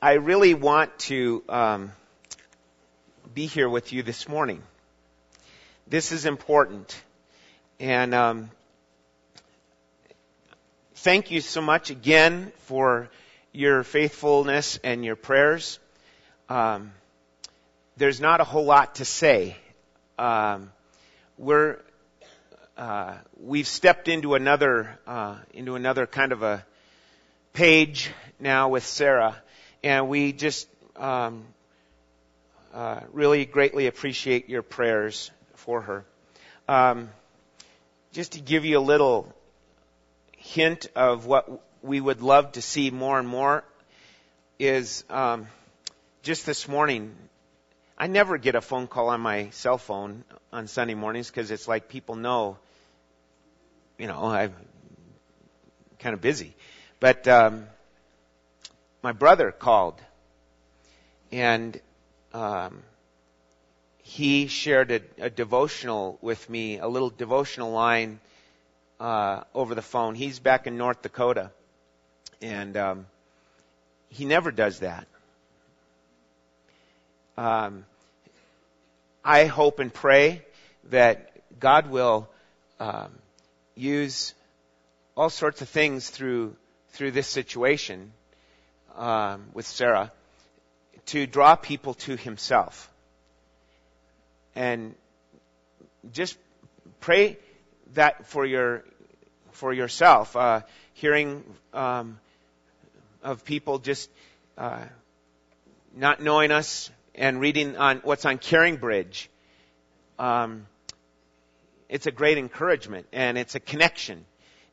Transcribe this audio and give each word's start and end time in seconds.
I 0.00 0.12
really 0.12 0.54
want 0.54 0.96
to 1.10 1.42
um, 1.48 1.92
be 3.34 3.46
here 3.46 3.68
with 3.68 3.92
you 3.92 4.04
this 4.04 4.28
morning. 4.28 4.62
This 5.88 6.12
is 6.12 6.24
important. 6.24 6.96
And 7.80 8.14
um, 8.14 8.50
thank 10.94 11.32
you 11.32 11.40
so 11.40 11.60
much 11.60 11.90
again 11.90 12.52
for 12.66 13.08
your 13.52 13.82
faithfulness 13.82 14.78
and 14.84 15.04
your 15.04 15.16
prayers. 15.16 15.80
Um, 16.48 16.92
there's 17.96 18.20
not 18.20 18.40
a 18.40 18.44
whole 18.44 18.66
lot 18.66 18.94
to 18.96 19.04
say. 19.04 19.56
Um, 20.16 20.70
we're 21.38 21.78
uh, 22.76 23.14
we've 23.40 23.66
stepped 23.66 24.06
into 24.06 24.36
another 24.36 24.96
uh, 25.08 25.38
into 25.52 25.74
another 25.74 26.06
kind 26.06 26.30
of 26.30 26.44
a 26.44 26.64
page 27.52 28.12
now 28.38 28.68
with 28.68 28.86
Sarah, 28.86 29.34
and 29.82 30.08
we 30.08 30.32
just 30.32 30.68
um, 30.96 31.44
uh, 32.74 33.00
really 33.12 33.44
greatly 33.44 33.86
appreciate 33.86 34.48
your 34.48 34.62
prayers 34.62 35.30
for 35.54 35.82
her. 35.82 36.04
Um, 36.68 37.10
just 38.12 38.32
to 38.32 38.40
give 38.40 38.64
you 38.64 38.78
a 38.78 38.80
little 38.80 39.32
hint 40.36 40.88
of 40.96 41.26
what 41.26 41.62
we 41.82 42.00
would 42.00 42.20
love 42.20 42.52
to 42.52 42.62
see 42.62 42.90
more 42.90 43.18
and 43.18 43.28
more 43.28 43.64
is 44.58 45.04
um, 45.10 45.46
just 46.22 46.46
this 46.46 46.68
morning. 46.68 47.14
I 47.96 48.06
never 48.06 48.38
get 48.38 48.54
a 48.54 48.60
phone 48.60 48.86
call 48.86 49.08
on 49.08 49.20
my 49.20 49.50
cell 49.50 49.78
phone 49.78 50.24
on 50.52 50.68
Sunday 50.68 50.94
mornings 50.94 51.28
because 51.28 51.50
it's 51.50 51.66
like 51.68 51.88
people 51.88 52.16
know 52.16 52.58
you 53.98 54.06
know, 54.06 54.24
I'm 54.24 54.54
kind 55.98 56.14
of 56.14 56.20
busy. 56.20 56.54
But 57.00 57.26
um, 57.28 57.66
my 59.02 59.12
brother 59.12 59.52
called, 59.52 60.00
and 61.30 61.80
um, 62.32 62.82
he 64.02 64.46
shared 64.48 64.90
a, 64.90 65.00
a, 65.18 65.30
devotional 65.30 66.18
with 66.20 66.48
me, 66.50 66.78
a 66.78 66.88
little 66.88 67.10
devotional 67.10 67.70
line 67.70 68.18
uh, 68.98 69.42
over 69.54 69.74
the 69.74 69.82
phone. 69.82 70.14
He's 70.14 70.38
back 70.38 70.66
in 70.66 70.76
North 70.76 71.02
Dakota, 71.02 71.50
and 72.42 72.76
um, 72.76 73.06
he 74.08 74.24
never 74.24 74.50
does 74.50 74.80
that. 74.80 75.06
Um, 77.36 77.84
I 79.24 79.44
hope 79.44 79.78
and 79.78 79.94
pray 79.94 80.44
that 80.90 81.30
God 81.60 81.88
will 81.88 82.28
um, 82.80 83.12
use 83.76 84.34
all 85.16 85.30
sorts 85.30 85.62
of 85.62 85.68
things 85.68 86.10
through 86.10 86.56
through 86.90 87.10
this 87.12 87.28
situation 87.28 88.12
um, 88.96 89.46
with 89.54 89.66
Sarah 89.66 90.12
to 91.06 91.26
draw 91.26 91.56
people 91.56 91.94
to 91.94 92.16
Himself, 92.16 92.90
and 94.54 94.94
just 96.12 96.36
pray 97.00 97.38
that 97.94 98.26
for 98.26 98.44
your 98.44 98.84
for 99.52 99.72
yourself. 99.72 100.36
Uh, 100.36 100.62
hearing 100.94 101.44
um, 101.72 102.18
of 103.22 103.44
people 103.44 103.78
just 103.78 104.10
uh, 104.56 104.84
not 105.94 106.20
knowing 106.20 106.50
us 106.50 106.90
and 107.14 107.40
reading 107.40 107.76
on 107.76 107.98
what's 107.98 108.24
on 108.24 108.38
CaringBridge. 108.38 109.28
Um, 110.18 110.66
it's 111.88 112.06
a 112.06 112.10
great 112.10 112.38
encouragement 112.38 113.06
and 113.12 113.38
it's 113.38 113.54
a 113.54 113.60
connection. 113.60 114.24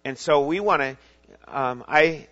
And 0.04 0.18
so 0.18 0.46
we 0.46 0.60
want 0.60 0.82
to, 0.82 0.98
um, 1.48 1.84
I, 1.88 2.28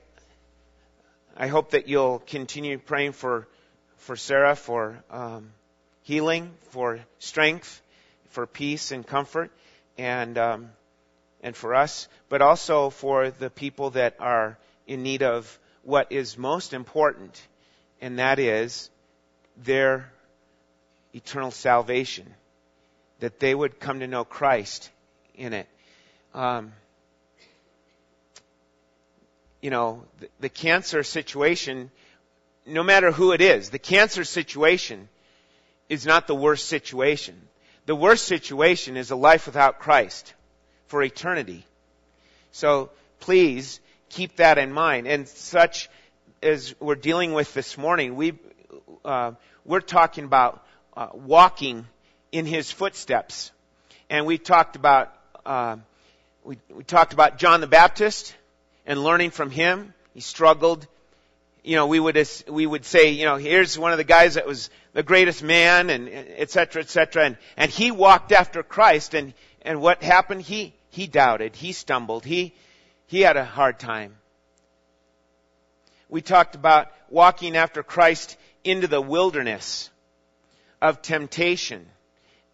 I 1.36 1.48
hope 1.48 1.72
that 1.72 1.88
you'll 1.88 2.20
continue 2.20 2.78
praying 2.78 3.14
for, 3.14 3.48
for 3.98 4.16
Sarah 4.16 4.56
for 4.56 5.04
um, 5.10 5.52
healing, 6.04 6.52
for 6.70 7.00
strength, 7.20 7.82
for 8.30 8.46
peace 8.46 8.92
and 8.92 9.06
comfort, 9.06 9.52
and 9.98 10.38
um, 10.38 10.70
and 11.42 11.56
for 11.56 11.76
us, 11.76 12.08
but 12.30 12.42
also 12.42 12.90
for 12.90 13.30
the 13.30 13.50
people 13.50 13.92
that 13.92 14.16
are 14.20 14.58
in 14.88 15.04
need 15.04 15.22
of 15.22 15.60
what 15.84 16.12
is 16.12 16.38
most 16.38 16.74
important, 16.74 17.40
and 18.02 18.18
that 18.20 18.40
is 18.40 18.90
their 19.58 20.12
eternal 21.14 21.52
salvation 21.52 22.34
that 23.20 23.40
they 23.40 23.54
would 23.54 23.80
come 23.80 24.00
to 24.00 24.08
know 24.08 24.24
Christ 24.24 24.90
in 25.36 25.54
it. 25.54 25.68
Um, 26.34 26.74
you 29.64 29.70
know, 29.70 30.04
the, 30.20 30.28
the 30.42 30.50
cancer 30.50 31.04
situation, 31.04 31.90
no 32.66 32.84
matter 32.84 33.14
who 33.14 33.32
it 33.32 33.40
is, 33.40 33.70
the 33.70 33.80
cancer 33.80 34.26
situation 34.26 35.08
is 35.88 36.06
not 36.06 36.28
the 36.28 36.36
worst 36.36 36.68
situation. 36.68 37.42
The 37.86 37.96
worst 37.96 38.26
situation 38.26 38.98
is 38.98 39.10
a 39.10 39.16
life 39.16 39.46
without 39.46 39.80
Christ 39.80 40.34
for 40.88 41.02
eternity. 41.02 41.66
So 42.52 42.90
please 43.22 43.80
keep 44.10 44.36
that 44.36 44.58
in 44.58 44.74
mind. 44.74 45.08
And 45.08 45.30
such 45.30 45.90
as 46.42 46.76
we're 46.82 46.96
dealing 46.96 47.32
with 47.32 47.54
this 47.54 47.78
morning, 47.78 48.18
we 48.18 48.34
uh, 49.06 49.32
we're 49.64 49.80
talking 49.80 50.26
about 50.26 50.62
uh, 50.98 51.08
walking 51.14 51.88
in 52.34 52.46
his 52.46 52.70
footsteps. 52.70 53.54
And 54.10 54.26
we 54.26 54.38
talked 54.38 54.76
about 54.76 55.16
uh, 55.46 55.78
we, 56.44 56.58
we 56.70 56.84
talked 56.84 57.14
about 57.14 57.38
John 57.38 57.62
the 57.62 57.68
Baptist 57.68 58.36
and 58.86 59.04
learning 59.04 59.32
from 59.32 59.50
him. 59.50 59.94
He 60.14 60.20
struggled. 60.20 60.88
You 61.64 61.76
know, 61.78 61.88
we 61.88 62.00
would 62.00 62.18
we 62.50 62.66
would 62.66 62.86
say, 62.86 63.12
you 63.12 63.26
know, 63.26 63.38
here's 63.38 63.78
one 63.80 63.92
of 63.92 63.98
the 63.98 64.04
guys 64.04 64.34
that 64.36 64.46
was 64.46 64.70
the 64.94 65.04
greatest 65.04 65.42
man, 65.42 65.90
and 65.90 66.10
et 66.12 66.52
cetera, 66.52 66.82
et 66.82 66.90
cetera. 66.90 67.26
And 67.26 67.38
and 67.56 67.72
he 67.72 67.92
walked 67.92 68.32
after 68.32 68.64
Christ, 68.64 69.14
and 69.14 69.34
and 69.62 69.82
what 69.82 70.04
happened? 70.04 70.42
He 70.42 70.74
he 70.90 71.08
doubted, 71.08 71.56
he 71.56 71.72
stumbled, 71.72 72.26
he 72.26 72.54
he 73.08 73.22
had 73.22 73.38
a 73.38 73.46
hard 73.46 73.80
time. 73.80 74.16
We 76.10 76.22
talked 76.22 76.54
about 76.54 76.92
walking 77.10 77.56
after 77.58 77.82
Christ 77.82 78.38
into 78.64 78.88
the 78.88 79.02
wilderness 79.02 79.90
of 80.82 81.02
temptation 81.02 81.88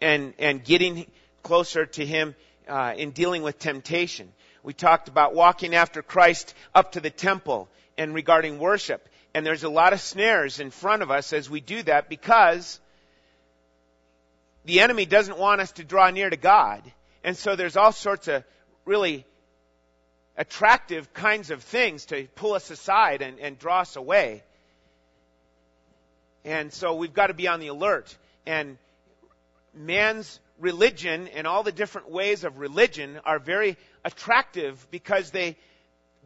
and, 0.00 0.34
and 0.38 0.64
getting 0.64 1.06
closer 1.42 1.86
to 1.86 2.06
Him 2.06 2.34
uh, 2.68 2.94
in 2.96 3.10
dealing 3.10 3.42
with 3.42 3.58
temptation. 3.58 4.32
We 4.62 4.74
talked 4.74 5.08
about 5.08 5.34
walking 5.34 5.74
after 5.74 6.02
Christ 6.02 6.54
up 6.74 6.92
to 6.92 7.00
the 7.00 7.10
temple 7.10 7.68
and 7.96 8.14
regarding 8.14 8.58
worship. 8.58 9.08
And 9.34 9.46
there's 9.46 9.64
a 9.64 9.68
lot 9.68 9.92
of 9.92 10.00
snares 10.00 10.60
in 10.60 10.70
front 10.70 11.02
of 11.02 11.10
us 11.10 11.32
as 11.32 11.48
we 11.48 11.60
do 11.60 11.82
that 11.84 12.08
because 12.08 12.80
the 14.64 14.80
enemy 14.80 15.06
doesn't 15.06 15.38
want 15.38 15.60
us 15.60 15.72
to 15.72 15.84
draw 15.84 16.10
near 16.10 16.28
to 16.28 16.36
God. 16.36 16.82
And 17.24 17.36
so 17.36 17.56
there's 17.56 17.76
all 17.76 17.92
sorts 17.92 18.28
of 18.28 18.44
really 18.84 19.24
attractive 20.36 21.12
kinds 21.12 21.50
of 21.50 21.62
things 21.62 22.06
to 22.06 22.26
pull 22.34 22.54
us 22.54 22.70
aside 22.70 23.22
and, 23.22 23.38
and 23.38 23.58
draw 23.58 23.80
us 23.80 23.96
away. 23.96 24.42
And 26.44 26.72
so 26.72 26.94
we've 26.94 27.12
got 27.12 27.28
to 27.28 27.34
be 27.34 27.48
on 27.48 27.60
the 27.60 27.68
alert. 27.68 28.16
And 28.46 28.78
man's 29.74 30.40
religion 30.60 31.28
and 31.28 31.46
all 31.46 31.62
the 31.62 31.72
different 31.72 32.10
ways 32.10 32.44
of 32.44 32.58
religion 32.58 33.18
are 33.24 33.38
very 33.38 33.76
attractive 34.04 34.86
because 34.90 35.30
they 35.30 35.56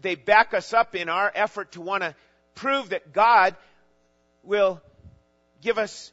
they 0.01 0.15
back 0.15 0.55
us 0.55 0.73
up 0.73 0.95
in 0.95 1.09
our 1.09 1.31
effort 1.35 1.73
to 1.73 1.81
want 1.81 2.03
to 2.03 2.15
prove 2.55 2.91
that 2.91 3.13
God 3.13 3.57
will 4.43 4.81
give 5.63 5.79
us 5.79 6.13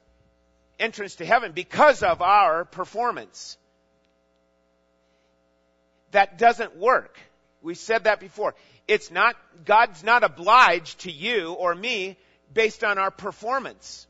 entrance 0.80 1.16
to 1.16 1.26
heaven 1.26 1.52
because 1.52 2.04
of 2.04 2.22
our 2.22 2.66
performance. 2.66 3.58
That 6.12 6.38
doesn't 6.38 6.76
work. 6.78 7.18
We 7.62 7.76
said 7.76 8.06
that 8.06 8.20
before. 8.20 8.56
It's 8.88 9.12
not, 9.12 9.36
God's 9.66 10.04
not 10.04 10.24
obliged 10.24 11.02
to 11.02 11.12
you 11.12 11.54
or 11.54 11.74
me 11.74 12.18
based 12.54 12.84
on 12.84 12.98
our 12.98 13.12
performance. 13.12 14.08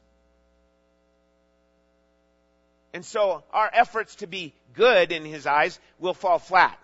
And 2.94 3.06
so 3.06 3.44
our 3.52 3.70
efforts 3.72 4.16
to 4.16 4.28
be 4.28 4.54
good 4.74 5.12
in 5.12 5.26
his 5.26 5.46
eyes 5.48 5.80
will 6.00 6.14
fall 6.14 6.40
flat. 6.40 6.78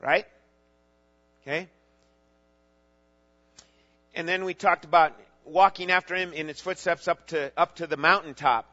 Right? 0.00 0.26
Okay? 1.42 1.68
And 4.14 4.28
then 4.28 4.44
we 4.44 4.54
talked 4.54 4.84
about 4.84 5.14
walking 5.44 5.90
after 5.90 6.14
him 6.14 6.32
in 6.32 6.48
his 6.48 6.60
footsteps 6.60 7.08
up 7.08 7.26
to 7.28 7.52
up 7.56 7.76
to 7.76 7.86
the 7.86 7.96
mountaintop. 7.96 8.66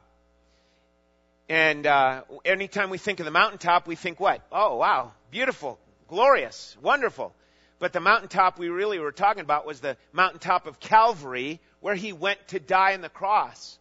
And 1.49 1.87
uh, 1.87 2.23
anytime 2.43 2.89
we 2.89 2.97
think 2.97 3.19
of 3.19 3.25
the 3.25 3.31
mountaintop, 3.31 3.87
we 3.87 3.95
think 3.95 4.19
what? 4.19 4.41
Oh, 4.51 4.75
wow, 4.75 5.13
beautiful, 5.31 5.79
glorious, 6.07 6.75
wonderful. 6.81 7.33
But 7.79 7.93
the 7.93 7.99
mountaintop 7.99 8.59
we 8.59 8.69
really 8.69 8.99
were 8.99 9.11
talking 9.11 9.41
about 9.41 9.65
was 9.65 9.79
the 9.79 9.97
mountaintop 10.11 10.67
of 10.67 10.79
Calvary, 10.79 11.59
where 11.79 11.95
he 11.95 12.11
went 12.11 12.45
to 12.49 12.59
die 12.59 12.95
on 12.95 13.01
the 13.01 13.09
cross. 13.09 13.77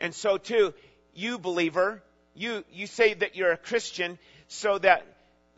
And 0.00 0.14
so 0.14 0.36
too, 0.36 0.74
you 1.14 1.38
believer, 1.38 2.02
you, 2.34 2.64
you 2.72 2.86
say 2.86 3.14
that 3.14 3.36
you're 3.36 3.52
a 3.52 3.56
Christian 3.56 4.18
so 4.48 4.78
that 4.78 5.06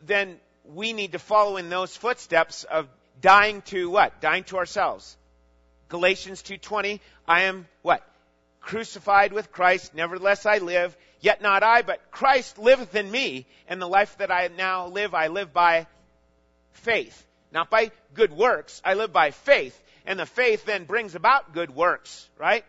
then 0.05 0.37
we 0.73 0.93
need 0.93 1.13
to 1.13 1.19
follow 1.19 1.57
in 1.57 1.69
those 1.69 1.95
footsteps 1.95 2.63
of 2.63 2.87
dying 3.21 3.61
to 3.63 3.89
what? 3.89 4.21
Dying 4.21 4.43
to 4.45 4.57
ourselves. 4.57 5.17
Galatians 5.89 6.41
2:20, 6.41 6.99
I 7.27 7.43
am 7.43 7.67
what? 7.81 8.03
Crucified 8.59 9.31
with 9.31 9.51
Christ, 9.51 9.93
nevertheless 9.93 10.45
I 10.45 10.57
live, 10.57 10.95
yet 11.21 11.41
not 11.41 11.61
I, 11.61 11.83
but 11.83 12.11
Christ 12.11 12.57
liveth 12.57 12.95
in 12.95 13.09
me, 13.09 13.45
and 13.67 13.81
the 13.81 13.87
life 13.87 14.17
that 14.17 14.31
I 14.31 14.47
now 14.47 14.87
live, 14.87 15.13
I 15.13 15.27
live 15.27 15.53
by 15.53 15.85
faith, 16.71 17.25
not 17.51 17.69
by 17.69 17.91
good 18.13 18.33
works. 18.33 18.81
I 18.83 18.95
live 18.95 19.13
by 19.13 19.31
faith, 19.31 19.79
and 20.05 20.19
the 20.19 20.25
faith 20.25 20.65
then 20.65 20.85
brings 20.85 21.13
about 21.13 21.53
good 21.53 21.69
works, 21.69 22.27
right? 22.37 22.65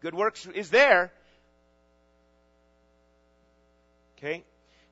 Good 0.00 0.14
works 0.14 0.46
is 0.46 0.70
there. 0.70 1.12
Okay? 4.24 4.42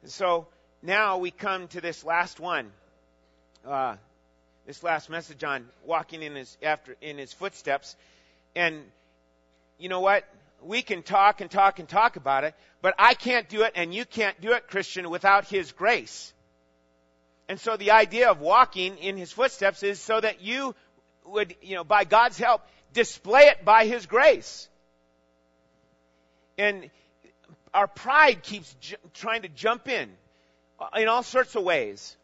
And 0.03 0.11
so 0.11 0.47
now 0.83 1.17
we 1.17 1.31
come 1.31 1.67
to 1.69 1.81
this 1.81 2.05
last 2.05 2.39
one. 2.39 2.71
Uh, 3.67 3.97
this 4.67 4.83
last 4.83 5.09
message 5.09 5.43
on 5.43 5.67
walking 5.87 6.23
in 6.23 6.35
his 6.35 6.59
after 6.63 6.97
in 7.01 7.17
his 7.17 7.33
footsteps. 7.33 7.97
And 8.55 8.83
you 9.79 9.89
know 9.89 10.01
what? 10.01 10.29
We 10.63 10.83
can 10.83 11.03
talk 11.03 11.41
and 11.41 11.51
talk 11.51 11.79
and 11.79 11.89
talk 11.89 12.17
about 12.17 12.45
it, 12.45 12.55
but 12.83 12.95
I 12.99 13.15
can't 13.15 13.49
do 13.49 13.63
it 13.63 13.73
and 13.75 13.95
you 13.95 14.05
can't 14.05 14.39
do 14.43 14.53
it, 14.53 14.69
Christian, 14.69 15.09
without 15.09 15.47
his 15.47 15.73
grace. 15.73 16.35
And 17.49 17.59
so 17.59 17.79
the 17.79 17.93
idea 17.93 18.31
of 18.31 18.39
walking 18.39 18.99
in 18.99 19.17
his 19.17 19.33
footsteps 19.33 19.83
is 19.83 19.99
so 19.99 20.21
that 20.21 20.43
you 20.43 20.75
would, 21.25 21.57
you 21.63 21.77
know, 21.77 21.85
by 21.85 22.05
God's 22.05 22.37
help, 22.37 22.61
display 22.93 23.45
it 23.45 23.65
by 23.65 23.87
his 23.87 24.05
grace. 24.05 24.69
And 26.59 26.91
our 27.75 27.87
pride 27.87 28.43
keeps 28.43 28.75
j- 28.81 28.97
trying 29.15 29.43
to 29.43 29.49
jump 29.49 29.89
in 29.89 30.11
in 30.97 31.09
all 31.09 31.23
sorts 31.23 31.55
of 31.55 31.63
ways. 31.63 32.17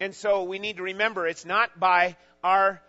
And 0.00 0.14
so 0.14 0.44
we 0.44 0.58
need 0.58 0.78
to 0.78 0.82
remember 0.82 1.26
it's 1.26 1.44
not 1.44 1.78
by 1.78 2.16
our 2.42 2.80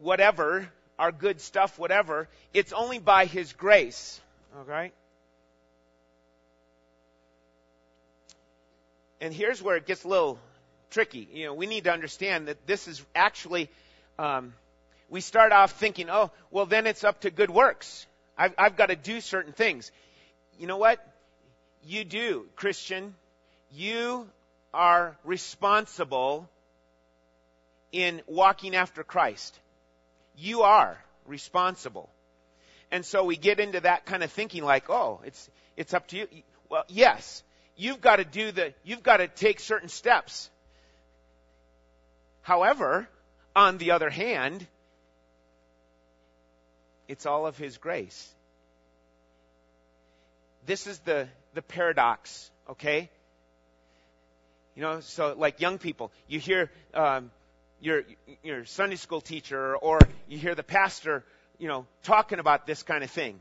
whatever, 0.00 0.68
our 0.98 1.10
good 1.10 1.40
stuff, 1.40 1.78
whatever. 1.78 2.28
It's 2.54 2.72
only 2.72 2.98
by 2.98 3.24
His 3.26 3.52
grace. 3.52 4.20
Okay? 4.60 4.92
And 9.20 9.34
here's 9.34 9.62
where 9.62 9.76
it 9.76 9.86
gets 9.86 10.04
a 10.04 10.08
little 10.08 10.38
tricky. 10.90 11.28
You 11.32 11.46
know, 11.46 11.54
we 11.54 11.66
need 11.66 11.84
to 11.84 11.92
understand 11.92 12.48
that 12.48 12.66
this 12.66 12.88
is 12.88 13.04
actually, 13.14 13.68
um, 14.18 14.54
we 15.08 15.20
start 15.20 15.52
off 15.52 15.72
thinking, 15.72 16.08
oh, 16.08 16.30
well, 16.50 16.66
then 16.66 16.86
it's 16.86 17.04
up 17.04 17.20
to 17.22 17.30
good 17.30 17.50
works. 17.50 18.06
I've, 18.40 18.54
I've 18.56 18.76
got 18.76 18.86
to 18.86 18.96
do 18.96 19.20
certain 19.20 19.52
things. 19.52 19.92
You 20.58 20.66
know 20.66 20.78
what? 20.78 20.98
You 21.84 22.04
do, 22.04 22.46
Christian. 22.56 23.14
You 23.70 24.26
are 24.72 25.14
responsible 25.24 26.48
in 27.92 28.22
walking 28.26 28.74
after 28.74 29.04
Christ. 29.04 29.58
You 30.38 30.62
are 30.62 30.98
responsible. 31.26 32.08
And 32.90 33.04
so 33.04 33.24
we 33.24 33.36
get 33.36 33.60
into 33.60 33.80
that 33.80 34.06
kind 34.06 34.24
of 34.24 34.32
thinking 34.32 34.64
like, 34.64 34.88
oh, 34.88 35.20
it's, 35.26 35.50
it's 35.76 35.92
up 35.92 36.08
to 36.08 36.16
you. 36.16 36.26
Well, 36.70 36.84
yes, 36.88 37.42
you've 37.76 38.00
got 38.00 38.16
to 38.16 38.24
do 38.24 38.52
the, 38.52 38.72
you've 38.84 39.02
got 39.02 39.18
to 39.18 39.28
take 39.28 39.60
certain 39.60 39.90
steps. 39.90 40.48
However, 42.40 43.06
on 43.54 43.76
the 43.76 43.90
other 43.90 44.08
hand, 44.08 44.66
it's 47.10 47.26
all 47.26 47.44
of 47.44 47.58
His 47.58 47.76
grace. 47.76 48.32
This 50.64 50.86
is 50.86 51.00
the, 51.00 51.26
the 51.54 51.62
paradox, 51.62 52.50
okay? 52.70 53.10
You 54.76 54.82
know, 54.82 55.00
so 55.00 55.34
like 55.36 55.60
young 55.60 55.78
people, 55.78 56.12
you 56.28 56.38
hear 56.38 56.70
um, 56.94 57.32
your 57.80 58.02
your 58.44 58.64
Sunday 58.64 58.94
school 58.94 59.20
teacher 59.20 59.74
or 59.74 59.98
you 60.28 60.38
hear 60.38 60.54
the 60.54 60.62
pastor, 60.62 61.24
you 61.58 61.66
know, 61.66 61.84
talking 62.04 62.38
about 62.38 62.64
this 62.64 62.84
kind 62.84 63.02
of 63.02 63.10
thing. 63.10 63.40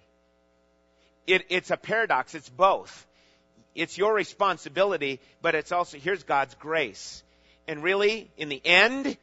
It, 1.28 1.44
it's 1.50 1.70
a 1.70 1.78
paradox. 1.78 2.34
It's 2.34 2.50
both. 2.50 3.06
It's 3.76 4.00
your 4.00 4.16
responsibility, 4.16 5.20
but 5.44 5.54
it's 5.54 5.72
also 5.72 6.00
here's 6.00 6.24
God's 6.24 6.56
grace. 6.56 7.24
And 7.68 7.84
really, 7.84 8.32
in 8.36 8.50
the 8.50 8.62
end, 8.66 9.16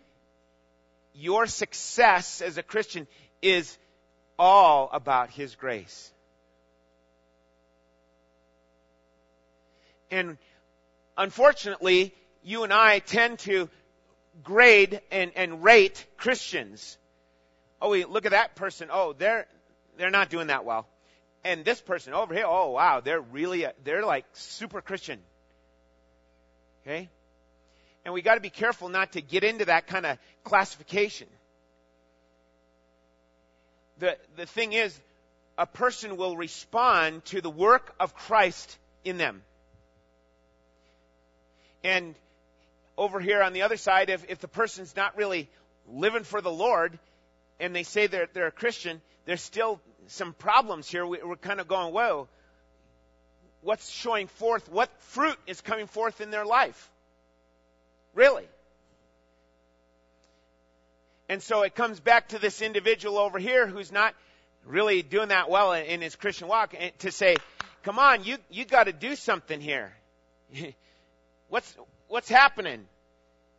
your 1.14 1.48
success 1.48 2.40
as 2.40 2.58
a 2.58 2.62
Christian 2.62 3.08
is 3.42 3.76
all 4.38 4.90
about 4.92 5.30
His 5.30 5.54
grace. 5.54 6.12
And 10.10 10.38
unfortunately, 11.16 12.14
you 12.42 12.62
and 12.64 12.72
I 12.72 13.00
tend 13.00 13.40
to 13.40 13.68
grade 14.42 15.00
and, 15.10 15.32
and 15.34 15.64
rate 15.64 16.06
Christians. 16.16 16.96
Oh, 17.80 17.90
we 17.90 18.04
look 18.04 18.24
at 18.24 18.32
that 18.32 18.54
person. 18.54 18.88
Oh, 18.92 19.12
they're 19.12 19.46
they're 19.96 20.10
not 20.10 20.30
doing 20.30 20.48
that 20.48 20.64
well. 20.64 20.86
And 21.44 21.64
this 21.64 21.80
person 21.80 22.12
over 22.12 22.34
here, 22.34 22.44
oh 22.46 22.70
wow, 22.70 23.00
they're 23.00 23.20
really 23.20 23.66
they're 23.84 24.04
like 24.04 24.24
super 24.32 24.80
Christian. 24.80 25.18
Okay? 26.82 27.08
And 28.04 28.14
we 28.14 28.22
got 28.22 28.36
to 28.36 28.40
be 28.40 28.50
careful 28.50 28.88
not 28.88 29.12
to 29.12 29.20
get 29.20 29.42
into 29.42 29.64
that 29.64 29.88
kind 29.88 30.06
of 30.06 30.18
classification. 30.44 31.26
The 33.98 34.16
the 34.36 34.46
thing 34.46 34.72
is 34.72 34.98
a 35.58 35.66
person 35.66 36.16
will 36.16 36.36
respond 36.36 37.24
to 37.26 37.40
the 37.40 37.50
work 37.50 37.94
of 37.98 38.14
Christ 38.14 38.76
in 39.04 39.16
them. 39.16 39.42
And 41.82 42.14
over 42.98 43.20
here 43.20 43.42
on 43.42 43.52
the 43.52 43.62
other 43.62 43.76
side, 43.76 44.10
if, 44.10 44.28
if 44.28 44.40
the 44.40 44.48
person's 44.48 44.96
not 44.96 45.16
really 45.16 45.48
living 45.88 46.24
for 46.24 46.40
the 46.40 46.50
Lord 46.50 46.98
and 47.60 47.74
they 47.74 47.84
say 47.84 48.06
they're, 48.06 48.28
they're 48.32 48.48
a 48.48 48.52
Christian, 48.52 49.00
there's 49.24 49.40
still 49.42 49.80
some 50.08 50.32
problems 50.32 50.88
here. 50.88 51.06
We, 51.06 51.18
we're 51.22 51.36
kind 51.36 51.60
of 51.60 51.68
going, 51.68 51.92
whoa, 51.92 52.28
what's 53.62 53.88
showing 53.88 54.26
forth? 54.26 54.70
What 54.70 54.90
fruit 55.00 55.38
is 55.46 55.60
coming 55.60 55.86
forth 55.86 56.20
in 56.20 56.30
their 56.30 56.44
life? 56.44 56.90
Really? 58.14 58.44
And 61.28 61.42
so 61.42 61.62
it 61.62 61.74
comes 61.74 61.98
back 61.98 62.28
to 62.28 62.38
this 62.38 62.62
individual 62.62 63.18
over 63.18 63.38
here 63.38 63.66
who's 63.66 63.90
not 63.90 64.14
really 64.64 65.02
doing 65.02 65.28
that 65.28 65.50
well 65.50 65.72
in, 65.72 65.84
in 65.86 66.00
his 66.00 66.16
Christian 66.16 66.48
walk 66.48 66.74
to 66.98 67.10
say, 67.10 67.36
come 67.82 67.98
on, 67.98 68.24
you, 68.24 68.36
you 68.50 68.64
got 68.64 68.84
to 68.84 68.92
do 68.92 69.16
something 69.16 69.60
here. 69.60 69.92
what's, 71.48 71.76
what's 72.08 72.28
happening? 72.28 72.86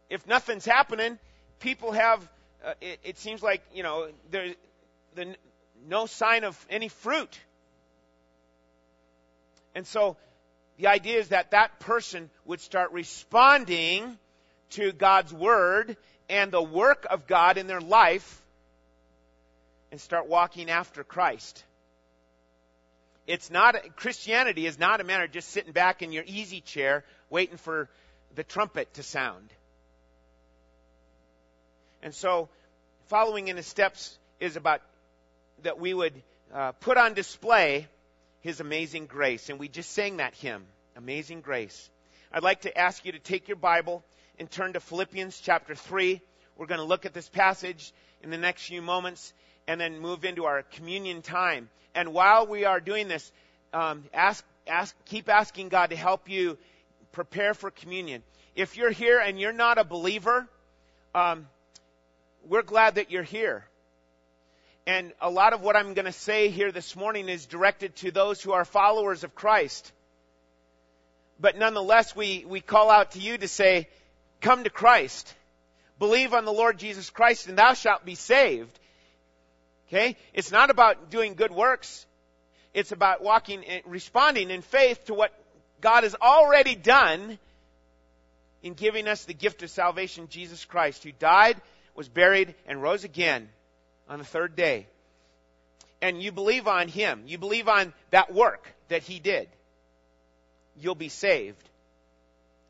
If 0.10 0.26
nothing's 0.28 0.66
happening, 0.66 1.20
people 1.60 1.92
have, 1.92 2.28
uh, 2.66 2.74
it, 2.80 3.00
it, 3.04 3.18
seems 3.18 3.44
like, 3.44 3.62
you 3.74 3.84
know, 3.84 4.08
there's 4.32 4.56
the, 5.16 5.36
no 5.88 6.06
sign 6.06 6.44
of 6.44 6.66
any 6.70 6.88
fruit. 6.88 7.40
And 9.76 9.86
so 9.86 10.16
the 10.78 10.88
idea 10.88 11.20
is 11.20 11.30
that 11.30 11.52
that 11.52 11.80
person 11.80 12.30
would 12.46 12.62
start 12.62 12.92
responding 12.94 14.18
to 14.72 14.92
God's 14.92 15.34
Word 15.34 15.98
and 16.30 16.52
the 16.52 16.62
work 16.62 17.06
of 17.10 17.28
God 17.28 17.58
in 17.58 17.68
their 17.68 17.82
life 17.82 18.42
and 19.92 20.00
start 20.02 20.28
walking 20.28 20.70
after 20.70 21.04
Christ. 21.04 21.64
It's 23.26 23.50
not, 23.50 23.76
Christianity 23.96 24.66
is 24.66 24.80
not 24.80 25.02
a 25.02 25.04
matter 25.04 25.26
of 25.26 25.32
just 25.32 25.50
sitting 25.50 25.74
back 25.74 26.02
in 26.02 26.12
your 26.12 26.24
easy 26.26 26.62
chair 26.62 27.04
waiting 27.30 27.58
for 27.58 27.90
the 28.36 28.44
trumpet 28.44 28.94
to 28.96 29.04
sound. 29.04 29.50
And 32.02 32.14
so, 32.14 32.48
following 33.08 33.48
in 33.48 33.58
his 33.58 33.68
steps 33.68 34.18
is 34.40 34.56
about 34.56 34.82
that 35.64 35.80
we 35.80 35.94
would 35.94 36.14
uh, 36.54 36.72
put 36.74 36.98
on 36.98 37.14
display 37.14 37.88
his 38.42 38.60
amazing 38.60 39.08
grace. 39.08 39.50
And 39.50 39.60
we 39.60 39.68
just 39.68 39.92
sang 39.92 40.18
that 40.18 40.34
hymn, 40.36 40.64
Amazing 40.96 41.42
Grace. 41.42 41.90
I'd 42.32 42.44
like 42.44 42.62
to 42.62 42.78
ask 42.78 43.06
you 43.06 43.12
to 43.12 43.20
take 43.20 43.48
your 43.48 43.58
Bible 43.58 44.04
and 44.40 44.50
turn 44.50 44.74
to 44.74 44.80
Philippians 44.80 45.40
chapter 45.40 45.76
3. 45.76 46.22
We're 46.58 46.66
going 46.66 46.80
to 46.80 46.86
look 46.86 47.06
at 47.06 47.14
this 47.14 47.30
passage 47.30 47.94
in 48.22 48.30
the 48.30 48.38
next 48.38 48.66
few 48.66 48.82
moments 48.82 49.34
and 49.68 49.80
then 49.80 50.00
move 50.00 50.26
into 50.26 50.46
our 50.46 50.64
communion 50.64 51.22
time. 51.22 51.70
And 51.96 52.14
while 52.14 52.48
we 52.48 52.66
are 52.66 52.80
doing 52.80 53.08
this, 53.08 53.32
um, 53.74 54.04
ask, 54.14 54.44
ask, 54.68 54.96
keep 55.06 55.30
asking 55.30 55.70
God 55.70 55.90
to 55.90 55.96
help 55.96 56.30
you 56.30 56.58
prepare 57.12 57.54
for 57.54 57.72
communion. 57.72 58.24
If 58.56 58.78
you're 58.78 58.92
here 58.92 59.20
and 59.20 59.40
you're 59.40 59.54
not 59.54 59.78
a 59.78 59.84
believer, 59.84 60.48
um, 61.14 61.48
we're 62.48 62.64
glad 62.64 62.96
that 62.96 63.12
you're 63.12 63.24
here. 63.24 63.66
And 64.86 65.12
a 65.20 65.30
lot 65.30 65.54
of 65.54 65.62
what 65.62 65.76
I'm 65.76 65.96
going 65.96 66.06
to 66.06 66.14
say 66.14 66.50
here 66.50 66.72
this 66.72 66.96
morning 66.96 67.28
is 67.28 67.46
directed 67.46 67.96
to 67.98 68.12
those 68.12 68.42
who 68.42 68.54
are 68.54 68.64
followers 68.64 69.24
of 69.24 69.36
Christ. 69.36 69.92
But 71.40 71.58
nonetheless, 71.58 72.16
we, 72.16 72.46
we 72.48 72.62
call 72.62 72.90
out 72.90 73.12
to 73.12 73.20
you 73.20 73.38
to 73.38 73.48
say, 73.48 73.90
come 74.42 74.64
to 74.64 74.70
Christ. 74.70 75.34
Believe 76.00 76.34
on 76.34 76.46
the 76.46 76.54
Lord 76.54 76.78
Jesus 76.78 77.10
Christ 77.10 77.48
and 77.48 77.58
thou 77.58 77.74
shalt 77.74 78.06
be 78.06 78.16
saved. 78.16 78.78
Okay? 79.88 80.16
It's 80.34 80.52
not 80.52 80.70
about 80.70 81.10
doing 81.10 81.36
good 81.36 81.52
works. 81.52 82.06
It's 82.74 82.92
about 82.92 83.24
walking, 83.24 83.66
and 83.66 83.82
responding 83.86 84.52
in 84.52 84.62
faith 84.62 85.06
to 85.06 85.14
what 85.14 85.34
God 85.82 86.04
has 86.04 86.16
already 86.16 86.76
done 86.76 87.40
in 88.62 88.74
giving 88.74 89.08
us 89.08 89.26
the 89.26 89.34
gift 89.34 89.64
of 89.64 89.70
salvation, 89.70 90.28
Jesus 90.30 90.66
Christ, 90.66 91.04
who 91.04 91.12
died, 91.12 91.60
was 91.96 92.10
buried, 92.10 92.54
and 92.68 92.82
rose 92.82 93.04
again 93.04 93.50
on 94.10 94.20
the 94.20 94.26
third 94.26 94.56
day, 94.56 94.88
and 96.02 96.22
you 96.22 96.32
believe 96.32 96.68
on 96.68 96.88
him, 96.88 97.24
you 97.26 97.38
believe 97.38 97.68
on 97.68 97.94
that 98.12 98.34
work 98.34 98.68
that 98.90 99.04
he 99.04 99.20
did, 99.20 99.48
you'll 100.80 100.96
be 100.96 101.10
saved. 101.10 101.62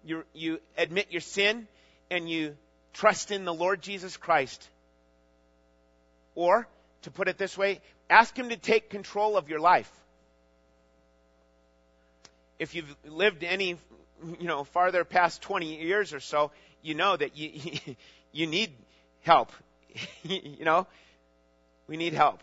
You, 0.07 0.23
you 0.33 0.59
admit 0.77 1.07
your 1.11 1.21
sin 1.21 1.67
and 2.09 2.29
you 2.29 2.55
trust 2.93 3.29
in 3.29 3.43
the 3.43 3.53
Lord 3.53 3.81
Jesus 3.81 4.15
Christ. 4.15 4.69
Or, 6.33 6.65
to 7.01 7.11
put 7.11 7.27
it 7.27 7.37
this 7.37 7.57
way, 7.57 7.81
ask 8.09 8.37
him 8.37 8.49
to 8.49 8.55
take 8.55 8.89
control 8.89 9.35
of 9.35 9.49
your 9.49 9.59
life. 9.59 9.91
If 12.57 12.73
you've 12.73 12.95
lived 13.05 13.43
any, 13.43 13.77
you 14.39 14.47
know, 14.47 14.63
farther 14.63 15.03
past 15.03 15.41
20 15.41 15.83
years 15.83 16.13
or 16.13 16.21
so, 16.21 16.51
you 16.81 16.95
know 16.95 17.17
that 17.17 17.35
you, 17.35 17.51
you 18.31 18.47
need 18.47 18.71
help. 19.23 19.51
you 20.23 20.63
know, 20.63 20.87
we 21.87 21.97
need 21.97 22.13
help. 22.13 22.41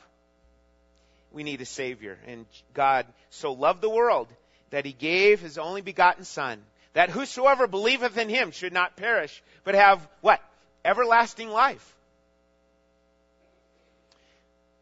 We 1.33 1.44
need 1.44 1.62
a 1.62 1.66
Savior. 1.66 2.18
And 2.26 2.44
God 2.75 3.06
so 3.30 3.54
loved 3.54 3.80
the 3.80 3.88
world 3.88 4.28
that 4.68 4.85
He 4.85 4.92
gave 4.92 5.40
His 5.40 5.56
only 5.56 5.80
begotten 5.80 6.25
Son, 6.25 6.61
that 6.94 7.10
whosoever 7.10 7.66
believeth 7.66 8.16
in 8.16 8.28
Him 8.28 8.50
should 8.50 8.72
not 8.72 8.96
perish, 8.96 9.42
but 9.64 9.74
have 9.74 10.06
what? 10.20 10.40
Everlasting 10.84 11.50
life. 11.50 11.94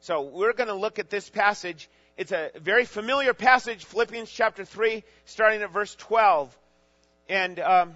So 0.00 0.23
we're 0.23 0.52
going 0.52 0.69
to 0.69 0.75
look 0.75 0.99
at 0.99 1.11
this 1.11 1.28
passage. 1.28 1.88
It's 2.16 2.33
a 2.33 2.50
very 2.61 2.85
familiar 2.85 3.35
passage, 3.35 3.85
Philippians 3.85 4.31
chapter 4.31 4.64
3, 4.64 5.02
starting 5.25 5.62
at 5.62 5.73
verse 5.73 5.95
12. 5.95 6.57
And 7.28 7.59
um, 7.61 7.95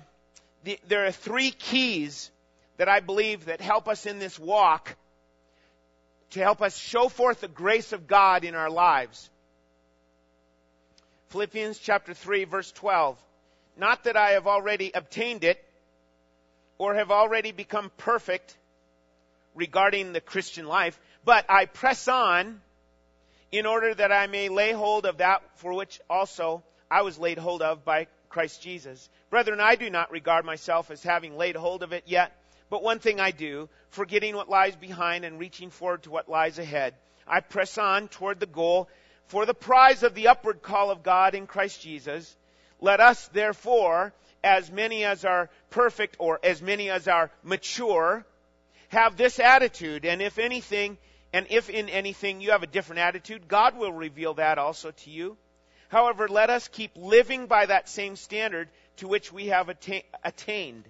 the, 0.65 0.79
there 0.89 1.07
are 1.07 1.13
three 1.13 1.51
keys 1.51 2.31
that 2.77 2.89
I 2.89 3.01
believe 3.01 3.47
that 3.47 3.61
help 3.61 3.89
us 3.89 4.07
in 4.07 4.19
this 4.19 4.39
walk 4.39 4.97
to 6.31 6.41
help 6.41 6.63
us 6.63 6.77
show 6.77 7.09
forth 7.09 7.41
the 7.41 7.49
grace 7.49 7.93
of 7.93 8.07
God 8.07 8.45
in 8.45 8.55
our 8.55 8.71
lives. 8.71 9.29
Philippians 11.29 11.79
chapter 11.79 12.15
3 12.15 12.45
verse 12.45 12.71
12. 12.73 13.21
Not 13.77 14.05
that 14.05 14.17
I 14.17 14.31
have 14.31 14.47
already 14.47 14.91
obtained 14.95 15.45
it 15.45 15.63
or 16.79 16.95
have 16.95 17.11
already 17.11 17.53
become 17.53 17.91
perfect 17.97 18.57
regarding 19.55 20.13
the 20.13 20.21
Christian 20.21 20.67
life, 20.67 20.99
but 21.25 21.45
I 21.49 21.67
press 21.67 22.09
on 22.09 22.61
in 23.53 23.67
order 23.67 23.95
that 23.95 24.13
I 24.13 24.27
may 24.27 24.49
lay 24.49 24.73
hold 24.73 25.07
of 25.07 25.19
that 25.19 25.43
for 25.57 25.73
which 25.73 26.01
also 26.09 26.63
I 26.91 27.03
was 27.03 27.19
laid 27.19 27.39
hold 27.39 27.63
of 27.63 27.85
by 27.85 28.07
Christ 28.29 28.63
Jesus. 28.63 29.09
Brethren, 29.31 29.61
I 29.61 29.77
do 29.77 29.91
not 29.91 30.11
regard 30.11 30.45
myself 30.45 30.91
as 30.91 31.03
having 31.03 31.37
laid 31.37 31.57
hold 31.57 31.83
of 31.83 31.93
it 31.93 32.05
yet, 32.07 32.33
but 32.69 32.83
one 32.83 32.99
thing 32.99 33.21
I 33.21 33.31
do, 33.31 33.69
forgetting 33.91 34.37
what 34.37 34.49
lies 34.49 34.77
behind 34.77 35.25
and 35.25 35.39
reaching 35.39 35.71
forward 35.71 36.03
to 36.03 36.11
what 36.11 36.29
lies 36.29 36.59
ahead, 36.59 36.95
I 37.27 37.41
press 37.41 37.79
on 37.79 38.09
toward 38.09 38.41
the 38.41 38.47
goal 38.47 38.89
for 39.29 39.47
the 39.47 39.55
prize 39.55 40.03
of 40.03 40.15
the 40.15 40.29
upward 40.29 40.63
call 40.63 40.91
of 40.91 41.03
God 41.03 41.35
in 41.35 41.47
Christ 41.47 41.81
Jesus. 41.83 42.37
Let 42.81 43.01
us 43.01 43.29
therefore, 43.29 44.13
as 44.45 44.71
many 44.71 45.05
as 45.05 45.25
are 45.25 45.51
perfect 45.71 46.17
or 46.19 46.39
as 46.43 46.61
many 46.61 46.91
as 46.91 47.09
are 47.09 47.31
mature, 47.43 48.25
have 48.89 49.17
this 49.17 49.39
attitude. 49.39 50.05
And 50.05 50.21
if 50.21 50.39
anything, 50.39 50.99
and 51.33 51.47
if 51.51 51.71
in 51.71 51.89
anything 51.89 52.41
you 52.41 52.53
have 52.53 52.63
a 52.63 52.67
different 52.69 53.01
attitude, 53.01 53.49
God 53.49 53.77
will 53.77 53.93
reveal 53.93 54.35
that 54.35 54.59
also 54.59 54.91
to 54.91 55.11
you. 55.11 55.37
However, 55.89 56.29
let 56.29 56.51
us 56.51 56.69
keep 56.69 56.93
living 56.97 57.47
by 57.47 57.67
that 57.67 57.89
same 57.89 58.17
standard 58.17 58.69
to 58.97 59.09
which 59.09 59.33
we 59.33 59.47
have 59.47 59.69
atta- 59.69 60.05
attained. 60.25 60.85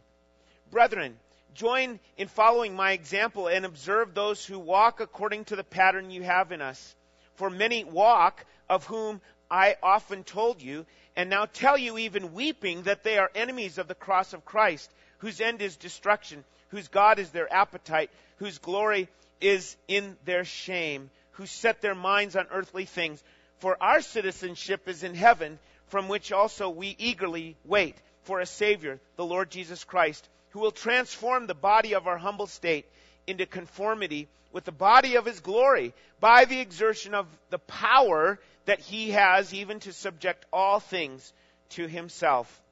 Brethren, 0.71 1.19
join 1.55 2.00
in 2.16 2.28
following 2.28 2.75
my 2.75 2.93
example 2.93 3.47
and 3.47 3.64
observe 3.64 4.14
those 4.14 4.45
who 4.45 4.59
walk 4.59 5.00
according 5.00 5.45
to 5.47 5.57
the 5.57 5.64
pattern 5.64 6.11
you 6.11 6.23
have 6.23 6.52
in 6.52 6.61
us. 6.61 6.95
For 7.35 7.50
many 7.50 7.85
walk, 7.85 8.45
of 8.69 8.87
whom 8.87 9.21
I 9.50 9.76
often 9.83 10.25
told 10.25 10.61
you, 10.61 10.87
and 11.16 11.30
now 11.30 11.46
tell 11.46 11.76
you 11.76 11.99
even 11.99 12.35
weeping 12.35 12.82
that 12.82 13.02
they 13.02 13.18
are 13.18 13.30
enemies 13.35 13.78
of 13.78 13.88
the 13.88 13.94
cross 13.94 14.32
of 14.32 14.44
Christ, 14.44 14.90
whose 15.18 15.40
end 15.40 15.62
is 15.62 15.76
destruction, 15.76 16.44
whose 16.68 16.88
God 16.88 17.18
is 17.18 17.30
their 17.30 17.52
appetite, 17.52 18.11
whose 18.37 18.58
glory 18.58 19.08
is 19.40 19.76
in 19.88 20.16
their 20.25 20.44
shame, 20.44 21.11
who 21.32 21.46
set 21.46 21.80
their 21.80 21.94
minds 21.94 22.37
on 22.37 22.46
earthly 22.50 22.85
things. 22.85 23.23
For 23.58 23.76
our 23.82 24.02
citizenship 24.02 24.88
is 24.88 25.02
in 25.02 25.14
heaven, 25.14 25.58
from 25.88 26.08
which 26.08 26.32
also 26.32 26.68
we 26.68 26.94
eagerly 26.99 27.56
wait 27.64 27.96
for 28.25 28.40
a 28.40 28.46
Savior, 28.46 29.00
the 29.16 29.25
Lord 29.25 29.50
Jesus 29.50 29.85
Christ 29.85 30.28
who 30.56 30.62
will 30.62 30.70
transform 30.70 31.46
the 31.46 31.54
body 31.54 31.94
of 31.94 32.06
our 32.06 32.16
humble 32.16 32.46
state 32.46 32.87
into 33.26 33.44
conformity 33.44 34.26
with 34.52 34.64
the 34.64 34.73
body 34.73 35.16
of 35.16 35.26
his 35.26 35.40
glory 35.40 35.92
by 36.18 36.46
the 36.46 36.61
exertion 36.61 37.12
of 37.12 37.26
the 37.50 37.58
power 37.58 38.38
that 38.66 38.80
he 38.80 39.11
has 39.11 39.52
even 39.54 39.80
to 39.80 39.92
subject 39.92 40.44
all 40.52 40.80
things 40.80 41.32
to 41.70 41.87
himself. 41.87 42.62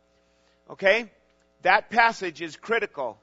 Okay? 0.70 1.10
That 1.62 1.90
passage 1.90 2.42
is 2.42 2.56
critical 2.56 3.18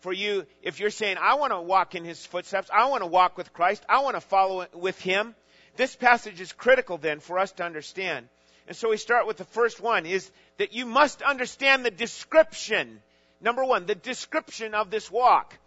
for 0.00 0.12
you 0.12 0.46
if 0.62 0.80
you're 0.80 0.90
saying, 0.90 1.16
I 1.20 1.34
want 1.34 1.52
to 1.52 1.60
walk 1.60 1.94
in 1.94 2.04
his 2.04 2.24
footsteps, 2.24 2.70
I 2.72 2.86
want 2.86 3.02
to 3.02 3.06
walk 3.06 3.36
with 3.36 3.52
Christ, 3.52 3.84
I 3.88 4.00
want 4.02 4.16
to 4.16 4.20
follow 4.20 4.66
with 4.72 5.00
him. 5.00 5.34
This 5.76 5.96
passage 5.96 6.40
is 6.40 6.52
critical 6.52 6.98
then 6.98 7.20
for 7.20 7.38
us 7.38 7.52
to 7.52 7.64
understand. 7.64 8.28
And 8.68 8.76
so 8.76 8.90
we 8.90 8.96
start 8.96 9.26
with 9.26 9.36
the 9.36 9.44
first 9.44 9.80
one 9.80 10.06
is 10.06 10.30
that 10.58 10.72
you 10.72 10.86
must 10.86 11.20
understand 11.22 11.84
the 11.84 11.90
description 11.90 13.00
Number 13.44 13.62
one, 13.62 13.84
the 13.84 13.94
description 13.94 14.74
of 14.74 14.90
this 14.90 15.10
walk. 15.10 15.58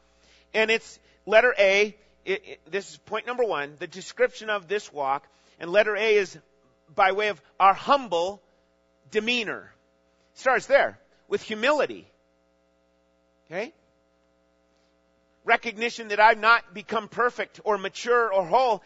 And 0.53 0.71
it's 0.71 0.99
letter 1.27 1.53
A. 1.59 1.95
It, 2.25 2.43
it, 2.45 2.59
this 2.71 2.89
is 2.91 2.97
point 2.97 3.27
number 3.27 3.43
one, 3.43 3.75
the 3.77 3.87
description 3.87 4.49
of 4.49 4.67
this 4.67 4.91
walk. 4.91 5.27
And 5.59 5.71
letter 5.71 5.95
A 5.95 6.15
is 6.15 6.37
by 6.93 7.11
way 7.11 7.29
of 7.29 7.41
our 7.59 7.73
humble 7.73 8.41
demeanor. 9.11 9.71
It 10.33 10.39
Starts 10.39 10.65
there 10.67 10.99
with 11.27 11.41
humility. 11.41 12.07
Okay? 13.49 13.73
Recognition 15.45 16.09
that 16.09 16.19
I've 16.19 16.39
not 16.39 16.73
become 16.73 17.07
perfect 17.07 17.61
or 17.63 17.77
mature 17.77 18.31
or 18.31 18.45
whole, 18.45 18.83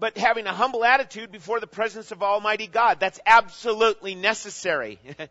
but 0.00 0.16
having 0.16 0.46
a 0.46 0.52
humble 0.52 0.84
attitude 0.84 1.30
before 1.30 1.60
the 1.60 1.66
presence 1.66 2.10
of 2.12 2.22
Almighty 2.22 2.66
God. 2.66 2.98
That's 3.00 3.20
absolutely 3.26 4.14
necessary. 4.14 4.98